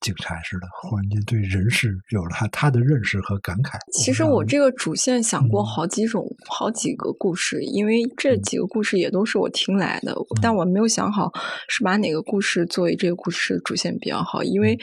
[0.00, 3.78] 警察似的，忽然间对人事有了他他的认识和感慨。
[3.92, 10.12] 其实我这个主线想过好几种、好几个故事，因为这几个故事也都是我听来的，
[10.42, 11.30] 但我没有想好
[11.68, 14.76] 是把哪个故事作为这个故事主线比较好，因为。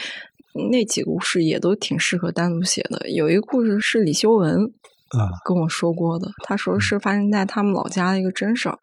[0.71, 3.09] 那几个故事也都挺适合单独写的。
[3.09, 4.65] 有一个故事是李修文，
[5.09, 6.29] 啊跟我说过的。
[6.43, 8.77] 他说是发生在他们老家的一个真事儿。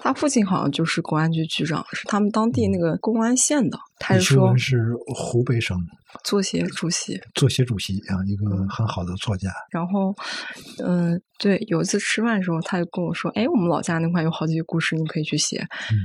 [0.00, 3.78] 他父亲好像就是公安局局长，是他们当地那个公安县的。
[3.98, 5.78] 他是说是湖北省
[6.24, 9.48] 作协主席，作协主席啊，一个很好的作家。
[9.70, 10.12] 然后，
[10.84, 15.64] 嗯，对，有一次吃饭的时候，他就跟我说：“哎，我们老家那块有好几个故事，你可以去写。”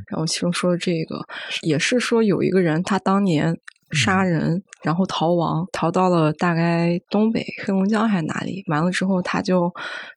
[0.10, 1.26] 然后其中说的这个，
[1.64, 3.58] 也是说有一个人，他当年。
[3.92, 8.64] 杀人，然后逃亡，逃到了大概东北黑龙江还是哪里？
[8.68, 9.74] 完了之后，他就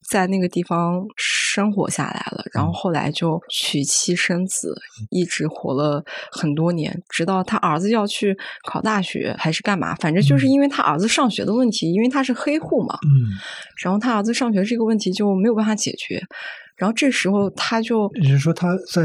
[0.08, 2.42] 在那个地方生活下来了。
[2.52, 4.74] 然后后来就娶妻生子，
[5.10, 9.94] 一直活了很多年，直到他儿子要去考大学还是干嘛？
[9.96, 12.98] 反正就是因为他儿子上学的问题，因为他是黑户嘛。
[13.04, 13.30] 嗯。
[13.82, 16.20] 然后他儿子上学这个问题就没有办法解决。
[16.76, 19.02] 然后这时候他就，你是说他在？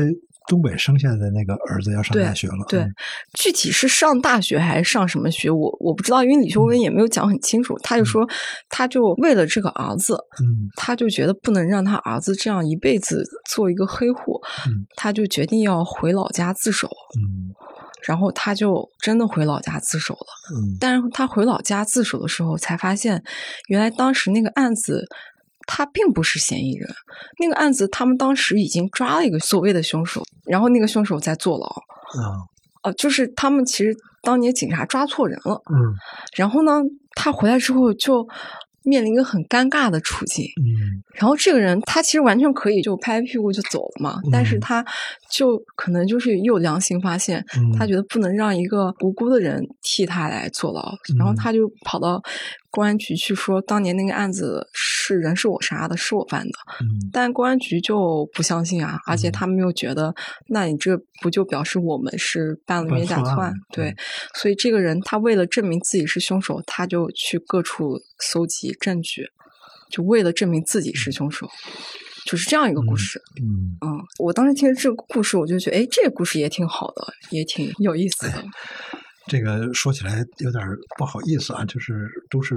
[0.48, 2.86] 东北生下的那个儿子要上大学了，对，
[3.34, 7.78] 具体是上大学还是上什么学，我我不知道，因为李秀文也没有讲很清楚。
[7.80, 8.28] 他就说，
[8.70, 17.50] 他就为了这个儿子，嗯，他就觉得不能让他儿子这样一辈子做一个黑户，嗯，他就决定要回老家自首，嗯，
[18.04, 23.24] 然后他就真的回老家自首了，嗯，但是他回老家自首的时候，才发现
[23.68, 25.08] 原来当时那个案子。
[25.68, 26.88] 他并不是嫌疑人，
[27.40, 31.66] 那个案子他们当时已经抓了一个所谓的凶手，然后那个凶手在坐牢。
[31.66, 32.46] 啊，
[32.84, 35.62] 哦，就是他们其实当年警察抓错人了。
[35.72, 35.94] 嗯，
[36.36, 36.82] 然后呢，
[37.16, 38.28] 他回来之后就
[38.84, 40.46] 面临一个很尴尬的处境。
[40.62, 44.86] 嗯，然后这个人他其实完全可以就拍屁股就走了嘛，但是他
[45.30, 47.44] 就可能就是又良心发现，
[47.78, 52.22] 他觉得不能让一个无辜的人替他来坐牢，然后他就跑到。
[52.76, 56.52] 公安局去说当年那个案子是人是我杀的，是我犯的，
[56.82, 60.14] 嗯，但公安局就不相信啊，而且他们又觉得，
[60.50, 63.54] 那你这不就表示我们是办了冤假错案？
[63.72, 63.96] 对，
[64.34, 69.26] 所以这个人他为了证明自己是凶手，他就去各处搜集证据，
[69.90, 71.48] 就为了证明自己是凶手，
[72.26, 73.22] 就是这样一个故事。
[73.42, 78.44] 嗯嗯，我当时听这个故事，我就觉得，哎，这个故事也挺好的，也挺有意思的。
[79.28, 80.64] 这个说起来有点
[80.98, 82.56] 不好意思啊，就是都是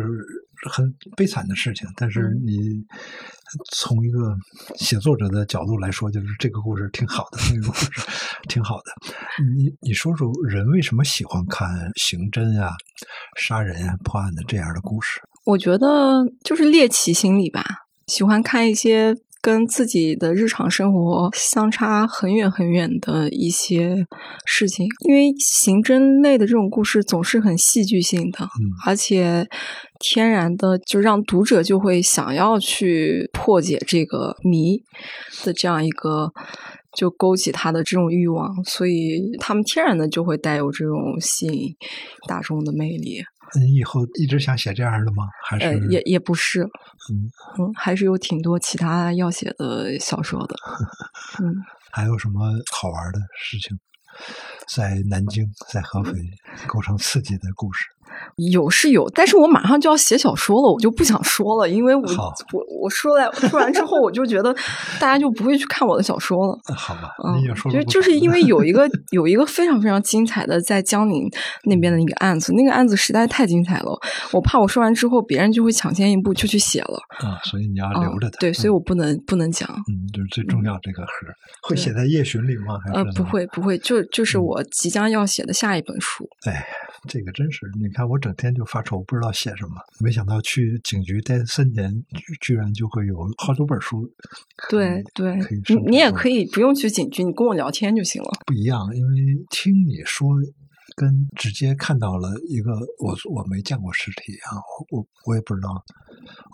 [0.70, 0.84] 很
[1.16, 1.88] 悲惨的事情。
[1.96, 2.58] 但是你
[3.72, 4.36] 从一个
[4.76, 7.90] 写作者的角度来说，就是这个故事挺好的，那个故事
[8.48, 8.84] 挺好的。
[9.56, 12.72] 你你说说，人为什么喜欢看刑侦啊、
[13.38, 15.20] 杀人啊、破案的这样的故事？
[15.44, 17.64] 我觉得就是猎奇心理吧，
[18.06, 19.16] 喜欢看一些。
[19.40, 24.06] 跟自己的日常生活相差很远很远的一些
[24.44, 28.48] 事情，因为刑侦类的这种故事总是很戏剧性的，
[28.84, 29.46] 而且
[30.00, 34.82] 天然的就让读者就会想要去破解这个谜
[35.44, 36.32] 的这样一个，
[36.96, 41.74] 就勾起他的这种欲望，所以他们天然的就会带有这种吸引
[42.26, 43.22] 大众的魅力。
[43.54, 45.28] 你以后一直想写这样的吗？
[45.44, 50.56] 还是也也不是，嗯嗯，还是有挺多其他要写的小说的，
[51.40, 51.54] 嗯。
[51.90, 52.40] 还有什么
[52.70, 53.78] 好玩的事情？
[54.68, 56.12] 在南京，在合肥，
[56.66, 57.84] 构成刺激的故事。
[58.52, 62.02] 有是有，但是我马上就要写小说了，我就不想说了，因为我
[62.52, 64.54] 我我说来说完之后，我就觉得
[65.00, 66.58] 大家就不会去看我的小说了。
[66.74, 67.42] 好吧，嗯，
[67.72, 71.28] 就就是因为有一个 有一个非常非常精彩的在江宁
[71.64, 73.98] 那边的一个案子，那个案子实在太精彩了，
[74.32, 78.38] 我怕我说完之后别人就会抢先一步就去写了啊，所以你要留着它。
[78.38, 79.68] 对，所以我不能不能讲。
[79.68, 81.08] 嗯，就是最重要这个盒
[81.68, 82.78] 会写在夜巡里吗？
[82.84, 86.28] 还是呃，不会不会，就就是我即将要写的下一本书。
[86.46, 86.64] 哎。
[87.08, 89.74] 这个真是，你看我整天就发愁，不知道写什么。
[90.00, 91.90] 没想到去警局待三年，
[92.40, 94.08] 居然就会有好多本书。
[94.70, 95.34] 对对，
[95.68, 98.28] 你你也可以不用去警局，你跟我聊天就行了。
[98.46, 99.14] 不一样，因为
[99.50, 100.28] 听你说，
[100.94, 105.82] 跟直接看到了一个我我没见过尸体啊，我我也不知道，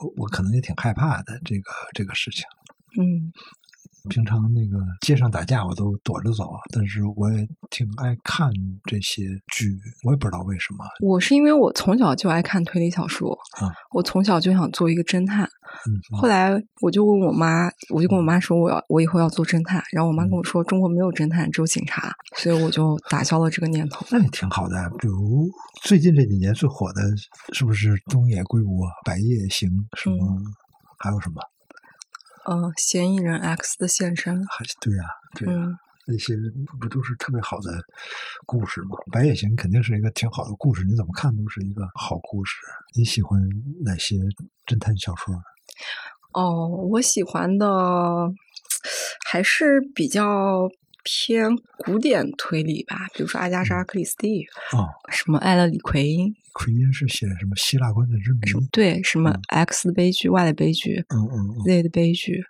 [0.02, 2.44] 我我可能也挺害怕的这个这个事情。
[3.02, 3.32] 嗯。
[4.10, 8.50] 平常那个街上打架我都躲着走，但是我也挺爱看
[8.84, 9.74] 这些剧，
[10.04, 10.84] 我也不知道为什么。
[11.00, 15.48] 我是因为我从小就爱看推理小说啊，我从小就想做一个侦探。
[15.86, 16.50] 嗯，后来
[16.82, 24.06] 我就问我妈，我就跟我妈说我要我以后要做侦探，然后我妈跟我说中国没有侦探，只有警察，所以我就打消了这个念头。
[24.10, 25.48] 那也挺好的，比如
[25.82, 27.00] 最近这几年最火的
[27.52, 30.42] 是不是东野圭吾、白夜行什么，
[30.98, 31.40] 还有什么？
[32.46, 36.34] 呃，嫌疑人 X 的现身，还是对呀，对呀，那些
[36.80, 37.72] 不都是特别好的
[38.46, 38.96] 故事吗？
[39.10, 42.56] 白夜行肯定是一个挺好的故事，你怎么看都是一个好故事。
[42.94, 43.40] 你喜欢
[43.82, 44.16] 哪些
[44.66, 45.34] 侦探小说？
[46.32, 48.30] 哦，我喜欢的
[49.24, 50.68] 还是比较
[51.04, 58.40] 偏古典推理吧，比如说阿加莎·克里斯蒂啊，什么艾勒里奎因，奎因是写什么希腊观的之谜？
[58.72, 62.44] 对，什么 X 的悲剧、Y 的悲剧，嗯嗯，Z 的悲剧。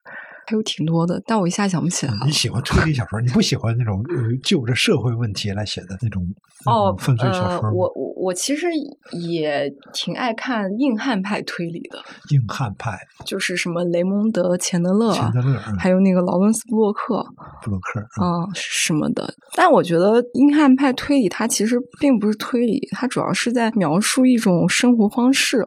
[0.47, 2.21] 还有挺多的，但我一下想不起来了。
[2.27, 6.23] 你喜欢推理小说，你不喜欢那种呃就着社会问题来写的那种
[6.67, 7.71] 哦犯罪小说？
[7.73, 8.67] 我我我其实
[9.13, 11.99] 也挺爱看硬汉派推理的。
[12.31, 17.25] 硬汉派就是什么雷蒙德·钱德勒、钱德勒，还有那个劳伦斯·布洛克、
[17.63, 19.35] 布洛克啊什么的。
[19.55, 25.67] 但我觉得硬汉派推理它其实并不是推理，它主要是在描述一种生活方式。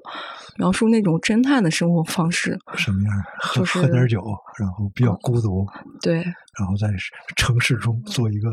[0.59, 3.13] 描述那种侦探的生活方式，什么样？
[3.39, 4.23] 喝喝点酒，
[4.57, 5.65] 然后比较孤独。
[6.01, 6.23] 对。
[6.57, 6.91] 然后在
[7.35, 8.49] 城市中做一个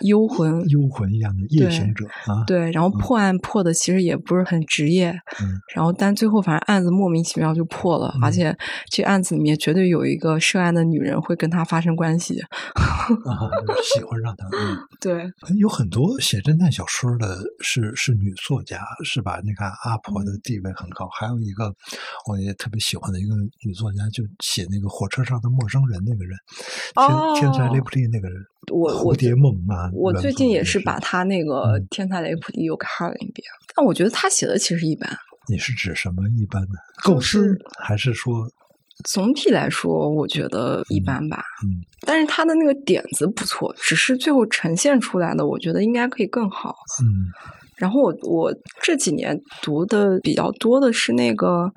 [0.00, 8.56] 幽魂、幽魂一样的夜行者啊，对，然后破案破的其实也不是很职业，嗯，然后但最后反正案子莫名其妙就破了，而且
[8.90, 13.38] 这案子里面绝对有一个涉案的女人会跟他发生关系， 啊
[13.82, 14.76] 喜欢上他，嗯。
[15.00, 19.40] 对，有很多写侦探小说的是是女作家，是吧？
[19.44, 21.72] 你看阿婆的地位很高，还有一个
[22.26, 23.34] 我也特别喜欢的一个
[23.64, 26.36] 女作家，就写那个火车上的陌生人那个人，
[26.96, 27.34] 哦。
[27.44, 28.42] 天才雷普利那个人，
[28.72, 33.44] 我蝴蝶梦啊，我最近也是把他那个天才雷普利又看了一遍，
[33.76, 35.10] 但我觉得他写的其实一般。
[35.48, 36.68] 你是指什么一般的
[37.02, 38.48] 构思，还是说
[39.04, 41.44] 总体来说，我觉得一般吧。
[41.64, 46.74] 嗯，但是他的那个点子不错，只是最后呈现出来的，我觉得应该可以更好。
[47.02, 47.28] 嗯，
[47.76, 51.70] 然后我我这几年读的比较多的是那个。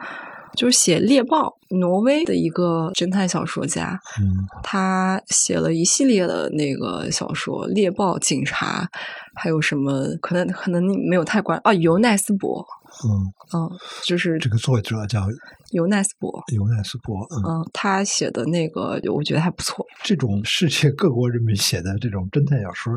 [0.56, 8.90] 就是写猎豹，挪威的一个侦探小说家，嗯，他写了一系列的那个小说，猎豹警察，
[9.36, 10.06] 还有什么？
[10.22, 12.66] 可能可能你没有太关啊，尤奈斯伯。
[13.06, 13.10] 嗯
[13.54, 13.70] 嗯，
[14.04, 15.28] 就是这个作者叫
[15.72, 19.86] 尤奈斯伯，尤奈斯伯，嗯，他写的那个我觉得还不错。
[20.04, 22.94] 这种世界各国人民写的这种侦探小说，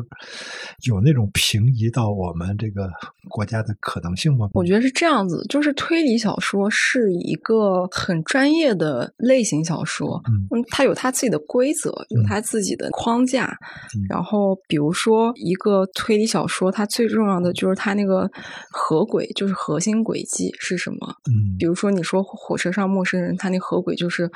[0.87, 2.89] 有那种平移到我们这个
[3.29, 4.49] 国家的可能性吗？
[4.53, 13.57] 我觉得是这样子，就是推理小说是一个很专业的类型小说，嗯，它有它自己的规则，有它自己的框架。
[14.09, 18.29] 然后，比如说一个推理小说，它最重要的就是它那个
[18.71, 19.90] 合轨，就是核心。
[20.03, 21.15] 轨迹是什么？
[21.29, 24.29] 嗯，比如说你说火车上陌生人，他那合轨就是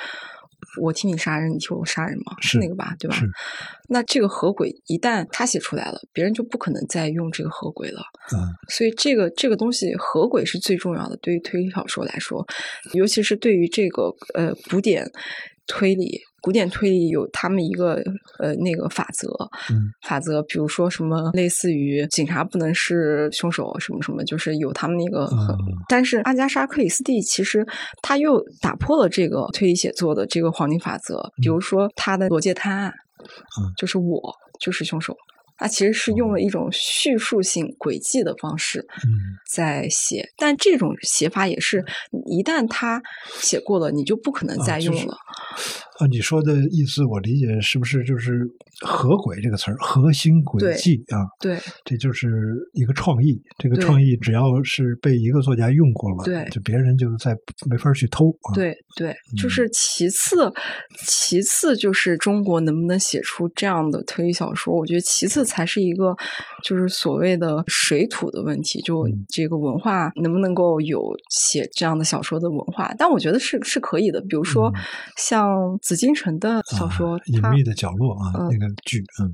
[0.82, 2.36] 我替你杀人，你替我杀人吗？
[2.42, 3.16] 是那个吧，对吧？
[3.16, 3.26] 是。
[3.88, 8.02] 那这个合轨一旦他写出来了，别人就不可能再用这个合轨了。
[8.34, 12.46] 嗯，所以这个这个东西合轨是最重要的，对于推理小说来说，
[12.94, 15.10] 尤其是对于这个呃古典
[15.68, 16.22] 推理。
[16.46, 17.96] 古典推理有他们一个
[18.38, 19.28] 呃那个法则，
[20.04, 25.28] 法则，比如说什么类似于警察不能是凶手，什么什么，就是有他们那个。
[25.90, 27.66] 但是阿加莎·克里斯蒂其实
[28.04, 32.94] 他又打破了这个推理写作的这个黄金法则，比如说他的《罗杰探案》，
[33.76, 34.22] 就是我
[34.60, 35.18] 就是凶手。
[35.58, 38.86] 他其实是用了一种叙述性轨迹的方式
[39.50, 41.82] 在写，但这种写法也是
[42.26, 43.02] 一旦他
[43.40, 45.14] 写过了，你就不可能再用了。
[45.14, 45.18] 啊，
[46.10, 48.42] 你说的意思我理解是不是就是
[48.86, 51.24] “合轨”这个词儿，核心轨迹啊？
[51.40, 52.28] 对，这就是
[52.74, 53.42] 一个创意。
[53.58, 57.34] 这个创意只要是被一个作家用过了，对，就别人就再
[57.70, 58.26] 没法去偷。
[58.54, 60.52] 对对，就是其次，
[61.08, 64.76] 其次就是中国能不能写出这样的推理小说？
[64.76, 66.14] 我觉得其次才是一个
[66.62, 72.94] 就是所谓的水土的问题，就这个文化能不能够有写这样的小说的文化？
[72.98, 74.70] 但我觉得是是可以的，比如说
[75.16, 75.56] 像。
[75.86, 79.30] 紫禁城的小说，隐秘的角落啊，那个剧，嗯，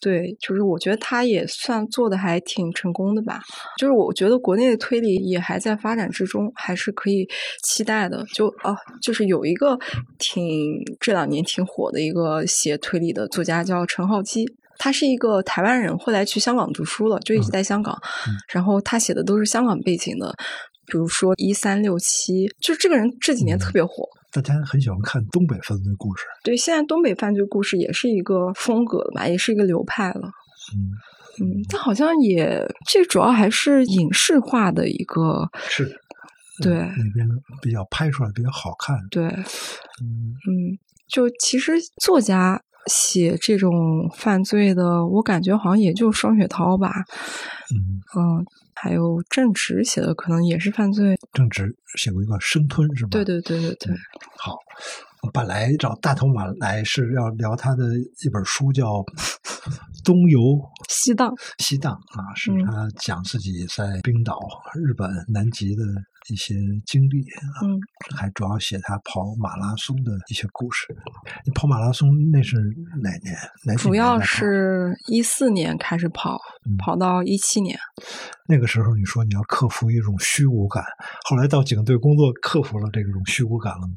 [0.00, 3.40] 对，就是我觉得他也算做的还挺成功的吧。
[3.76, 7.28] 就是我觉得国内的推理也还在发展之中，还是可以
[7.64, 8.24] 期待的。
[8.32, 9.76] 就啊，就是有一个
[10.20, 10.46] 挺
[11.00, 14.46] 这两年挺火的一个写推理的作家叫陈浩基，
[14.78, 18.00] 他是一个台湾人，后来去香港读书了，就一直在香港。
[18.48, 20.32] 然后他写的都是香港背景的，
[20.86, 24.08] 比如说一三六七，就是这个人这几年特别火。
[24.42, 30.30] 大家很喜欢看东北犯罪故事，对，现在东北犯罪故事也是一个风格了吧，也是一个流派了。
[30.74, 30.92] 嗯
[31.38, 35.84] 嗯，但好像也这主要还是影视化的一个，是，
[36.62, 37.28] 对那边
[37.60, 38.98] 比较拍出来比较好看。
[39.10, 40.78] 对，嗯嗯，
[41.08, 46.92] 就其实作家写这种犯罪的，我感觉好像也就双雪涛吧。
[47.70, 48.46] 嗯嗯。
[48.78, 51.16] 还有郑直写的可能也是犯罪。
[51.32, 53.08] 郑直写过一个《生吞》，是吧？
[53.10, 53.94] 对对对对对。
[54.36, 54.54] 好，
[55.22, 58.84] 我本来找大头马来是要聊他的一本书，叫
[60.04, 60.60] 《东游
[60.90, 64.38] 西荡，西荡啊，是他讲自己在冰岛、
[64.74, 65.82] 日本、南极的。
[66.28, 66.54] 一些
[66.84, 67.62] 经历啊，
[68.16, 70.86] 还主要写他跑马拉松的一些故事。
[71.44, 72.56] 你跑马拉松那是
[73.02, 73.34] 哪年？
[73.64, 76.38] 哪年主要是一四年开始跑，
[76.78, 77.78] 跑到一七年。
[78.48, 80.82] 那个时候你说你要克服一种虚无感，
[81.28, 83.94] 后来到警队工作，克服了这种虚无感了吗？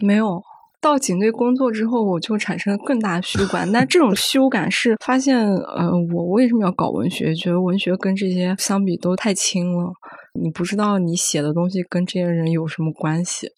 [0.00, 0.42] 没有。
[0.80, 3.68] 到警队工作之后，我就产生了更大的虚无感。
[3.72, 7.34] 但这种虚无感是发现，呃，我为什么要搞文学？
[7.34, 9.92] 觉得文学跟这些相比都太轻了。
[10.40, 13.50] 你不知道你写的东西跟这些人有什么关系，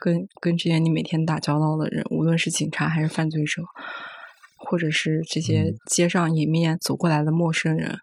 [0.00, 3.62] 跟跟这些你每天打交道的人，无论是警察还是犯罪者，
[4.56, 7.98] 或者是这些街上迎面走过来的陌生人，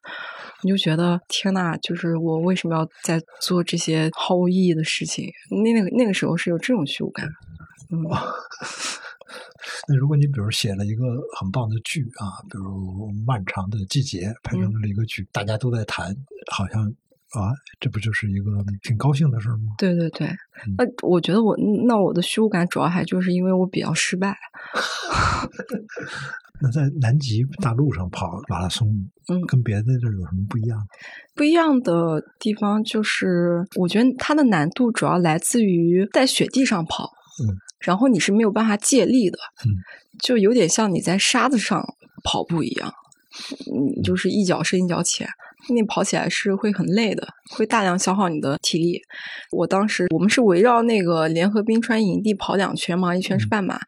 [0.63, 5.31] 你就觉得天呐，就是我为什么要在做这些毫无意义的事情？
[5.49, 7.27] 那那个那个时候是有这种虚无感。
[7.89, 8.03] 嗯，
[9.87, 11.03] 那如果你比如写了一个
[11.39, 16.15] 很棒的剧啊，比如《漫长的季节》拍成了一个剧，大家都在谈，
[16.51, 16.93] 好像
[17.33, 18.51] 啊，这不就是一个
[18.83, 19.73] 挺高兴的事儿吗？
[19.77, 20.27] 对对对，
[20.77, 21.55] 那我觉得我
[21.87, 24.37] 那我的虚无感主要还就是因为我比较失败。
[26.59, 28.87] 那在南极大陆上跑马拉松，
[29.27, 30.79] 嗯，跟别的这有什么不一样？
[31.35, 37.11] 不一样的地方就是，我觉得它的难度主要来自于在雪地上跑，
[37.43, 37.53] 嗯。
[37.79, 39.69] 然后你是没有办法借力的，嗯
[40.17, 41.85] 就有点像你在沙子上
[42.23, 42.91] 跑步一样，
[43.95, 45.27] 你就是一脚深一脚浅，
[45.73, 49.01] 你跑起来是会很累的，会大量消耗你的体力。
[49.51, 53.79] 我当时我们是围绕那个联合冰川营地跑两圈嘛，一圈是半马。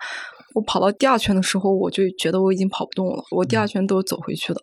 [0.56, 4.62] 我跑到第二圈的时候，我就觉得我已经跑不动了，我第二圈都是走回去的。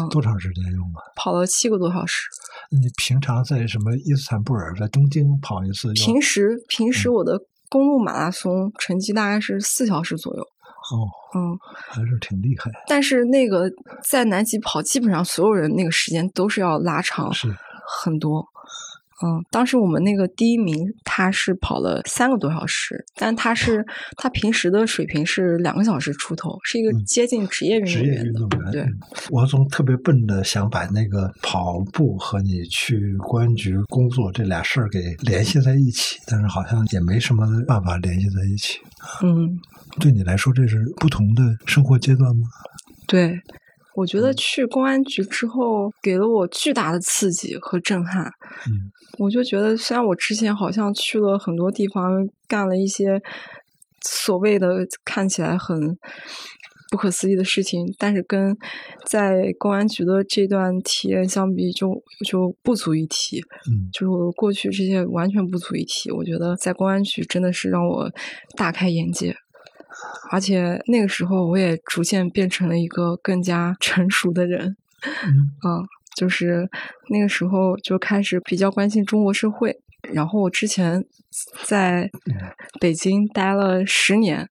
[0.00, 1.00] 嗯，多长时间用啊？
[1.16, 2.22] 跑了七个多小时。
[2.70, 5.92] 你平常在什么伊斯坦布尔，在东京跑一次？
[5.94, 7.40] 平时平时我的。
[7.70, 10.42] 公路马拉松成绩大概是四小时左右。
[10.90, 11.58] 哦，嗯，
[11.90, 12.70] 还是挺厉害。
[12.86, 13.70] 但是那个
[14.02, 17.30] 在南极跑，基本上所有人那个时间都是要拉长
[18.02, 18.46] 很多。
[19.20, 23.84] 嗯，当时我们那个第一名他是跑了三个多小时，但他是
[24.16, 28.70] 他平时的水平是两个小时出头，是一个接近职业运动员的。
[28.70, 28.86] 对，
[29.30, 38.78] 我总特别笨的想把那个跑步和你去公安局工作这俩事儿给联系在一起，但是好像也没什么办法联系在一起。
[39.24, 39.58] 嗯，
[39.98, 42.46] 对你来说这是不同的生活阶段吗？
[43.06, 43.38] 对。
[43.94, 48.22] 我觉得去公安局之后，给了我巨大的刺激和震撼。
[48.68, 53.20] 嗯，我就觉得，虽然我之前好像去了很多地方，干了一些
[54.00, 55.98] 所谓的看起来很
[56.92, 58.56] 不可思议的事情，但是跟
[59.04, 63.40] 在公安局的这段体验相比，就就不足一提。
[63.68, 66.08] 嗯，就是我过去这些完全不足一提。
[66.12, 68.08] 我觉得在公安局真的是让我
[68.56, 69.34] 大开眼界。
[70.30, 74.76] 而且那个时候，我也逐渐变成了一个更加成熟的人。
[75.24, 75.86] 嗯，
[76.16, 76.68] 就是
[77.08, 79.76] 那个时候就开始比较关心中国社会。
[80.12, 81.04] 然后我之前
[81.64, 82.08] 在
[82.80, 84.48] 北京待了十年，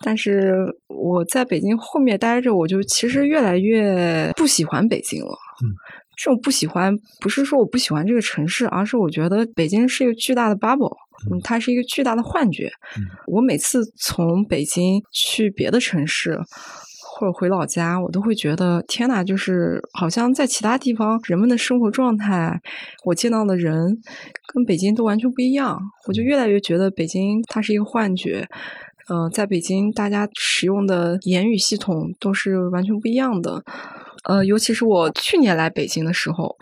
[0.00, 5.38] 但是我在北京后面待着，我就其实越来越不喜欢北京了。
[5.62, 5.70] 嗯，
[6.16, 10.96] 这种不喜欢不是说我不喜欢这个城市，而是我觉得北京是一个巨大的 bubble。
[11.30, 12.70] 嗯，它是一个巨大的幻觉。
[13.26, 16.38] 我每次从北京去别的城市，
[17.16, 22.60] 或者回老家，我都会觉得天呐，就是好像在其他地方人们的生活状态，
[23.04, 23.98] 我见到的人
[24.52, 25.80] 跟北京都完全不一样。
[26.06, 28.46] 我就越来越觉得北京它是一个幻觉。
[29.08, 33.62] 嗯，在北京大家使用的言语系统都是完全不一样的。
[34.24, 36.56] 呃，尤其是我去年来北京的时候，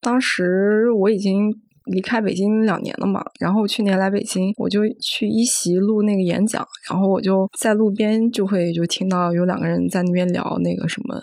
[0.00, 1.52] 当时我已经。
[1.86, 11.20] 离开北京两年了嘛，然后去年来北京，我就去一席录那个演讲，然后我就在路边就会就听到有两个人在那边聊那个什么。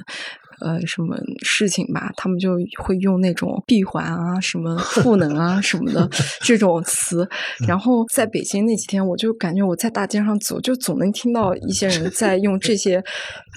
[0.62, 2.12] 呃，什么事情吧？
[2.16, 6.10] 他们就会用那种闭环啊、什么赋能啊、什么的
[6.42, 7.28] 这种词。
[7.68, 12.96] 然后在北京那几天，我就感觉我在大街上走，就总能听到一些人在用这些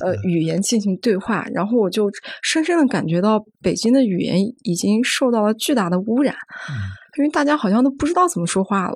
[0.05, 1.45] 呃语言进行对话。
[1.53, 2.11] 然后我就
[2.43, 6.35] 深深的感觉到，北京的语言已经受到了巨大的污染，
[7.19, 8.95] 因为大家好像都不知道怎么说话了。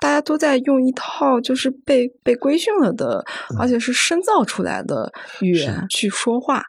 [0.00, 3.24] 大家都在用一套就是被被规训了的，
[3.58, 5.10] 而且是深造出来的
[5.40, 6.62] 语言去说话。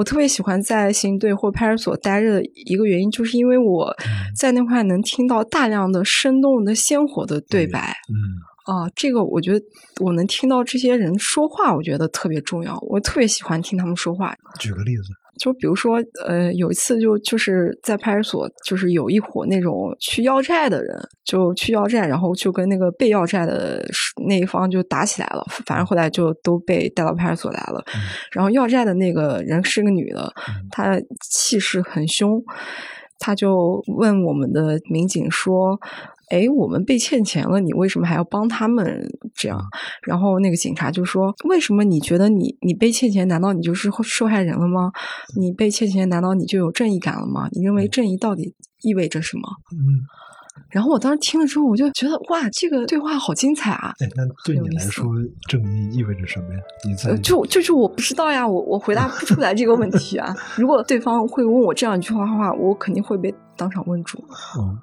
[0.00, 3.94] 我特别喜欢在刑警队或派出所待着的一个原因，就是因为我
[4.34, 7.94] 在那块能听到大量的生动的、鲜活的对白。
[8.08, 8.16] 嗯，
[8.64, 9.62] 啊，这个我觉得
[10.00, 12.78] 我能听到这些人说话，我觉得特别重要。
[12.88, 14.34] 我特别喜欢听他们说话。
[14.58, 15.02] 举个例子。
[15.38, 23.84] 就比如说，呃，有一次就就是在派出所，就是有一伙那种去要债的人，就去要债，然后就跟那个被要债的
[24.28, 25.44] 那一方就打起来了。
[25.66, 27.84] 反正后来就都被带到派出所来了。
[28.32, 30.32] 然后要债的那个人是个女的，
[30.70, 32.42] 她气势很凶，
[33.18, 35.78] 她就问我们的民警说。
[36.30, 39.04] 哎，我们被欠钱了，你为什么还要帮他们
[39.40, 39.58] 这样？
[40.06, 44.92] 然后那个警察就说：“为什么你觉得你你被欠钱，难道你就是受害人了吗？
[45.36, 47.48] 你被欠钱，难道你就有正义感了吗？
[47.52, 50.04] 你认为正义到底意味着什么？”嗯。
[50.68, 53.92] 然后我当时听了之后，我就觉得哇，这个对话好精彩啊！
[53.98, 55.04] 哎，那对你来说，
[55.48, 56.60] 正义意味着什么呀？
[56.86, 60.32] 你在就就是我不知道呀，我我回答不出来这个问题啊。
[60.56, 64.22] 如果对方会问我这样一句话的话，我肯定会被当场问住。
[64.58, 64.78] 嗯。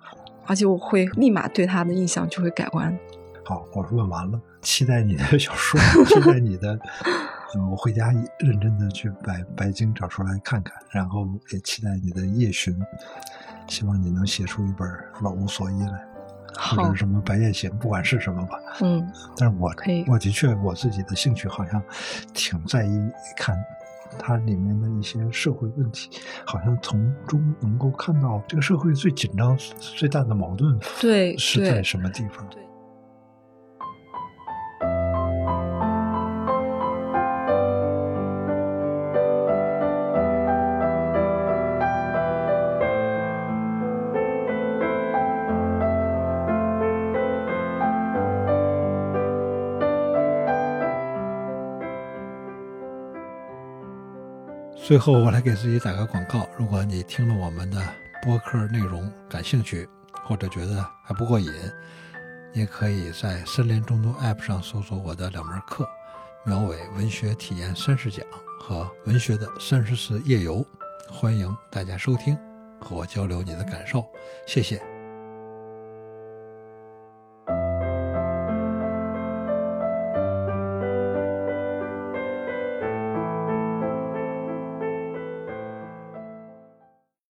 [0.46, 2.98] 而且我会立马对他的印象就会改观。
[3.48, 6.78] 好，我问完了，期待你的小说，期待你的，
[7.56, 12.78] 嗯，我回家认真的去把白鲸找出来看看，然后也期待你的夜巡，
[13.70, 14.86] 希望你能写出一本
[15.22, 16.06] 《老无所依》来，
[16.58, 18.60] 或者什么《白夜行》，不管是什么吧。
[18.82, 19.72] 嗯，但是我
[20.08, 21.82] 我的确我自己的兴趣好像
[22.34, 23.00] 挺在意
[23.38, 23.58] 看。
[24.20, 26.10] 它里面的一些社会问题，
[26.46, 32.46] 好像从中能够看到这个社会最紧张、最大的矛盾，对，是在什么地方？
[54.88, 56.48] 最后，我来给自己打个广告。
[56.58, 57.78] 如果你听了我们的
[58.24, 59.86] 播客内容感兴趣，
[60.24, 61.52] 或者觉得还不过瘾，
[62.54, 65.84] 你可以在森林中读 App 上搜索我的两门课
[66.50, 68.26] 《苗伟文学体验三十讲》
[68.62, 70.60] 和《文学的三十次夜游》，
[71.12, 72.38] 欢迎大家收听，
[72.80, 74.06] 和我交流你的感受。
[74.46, 74.82] 谢谢。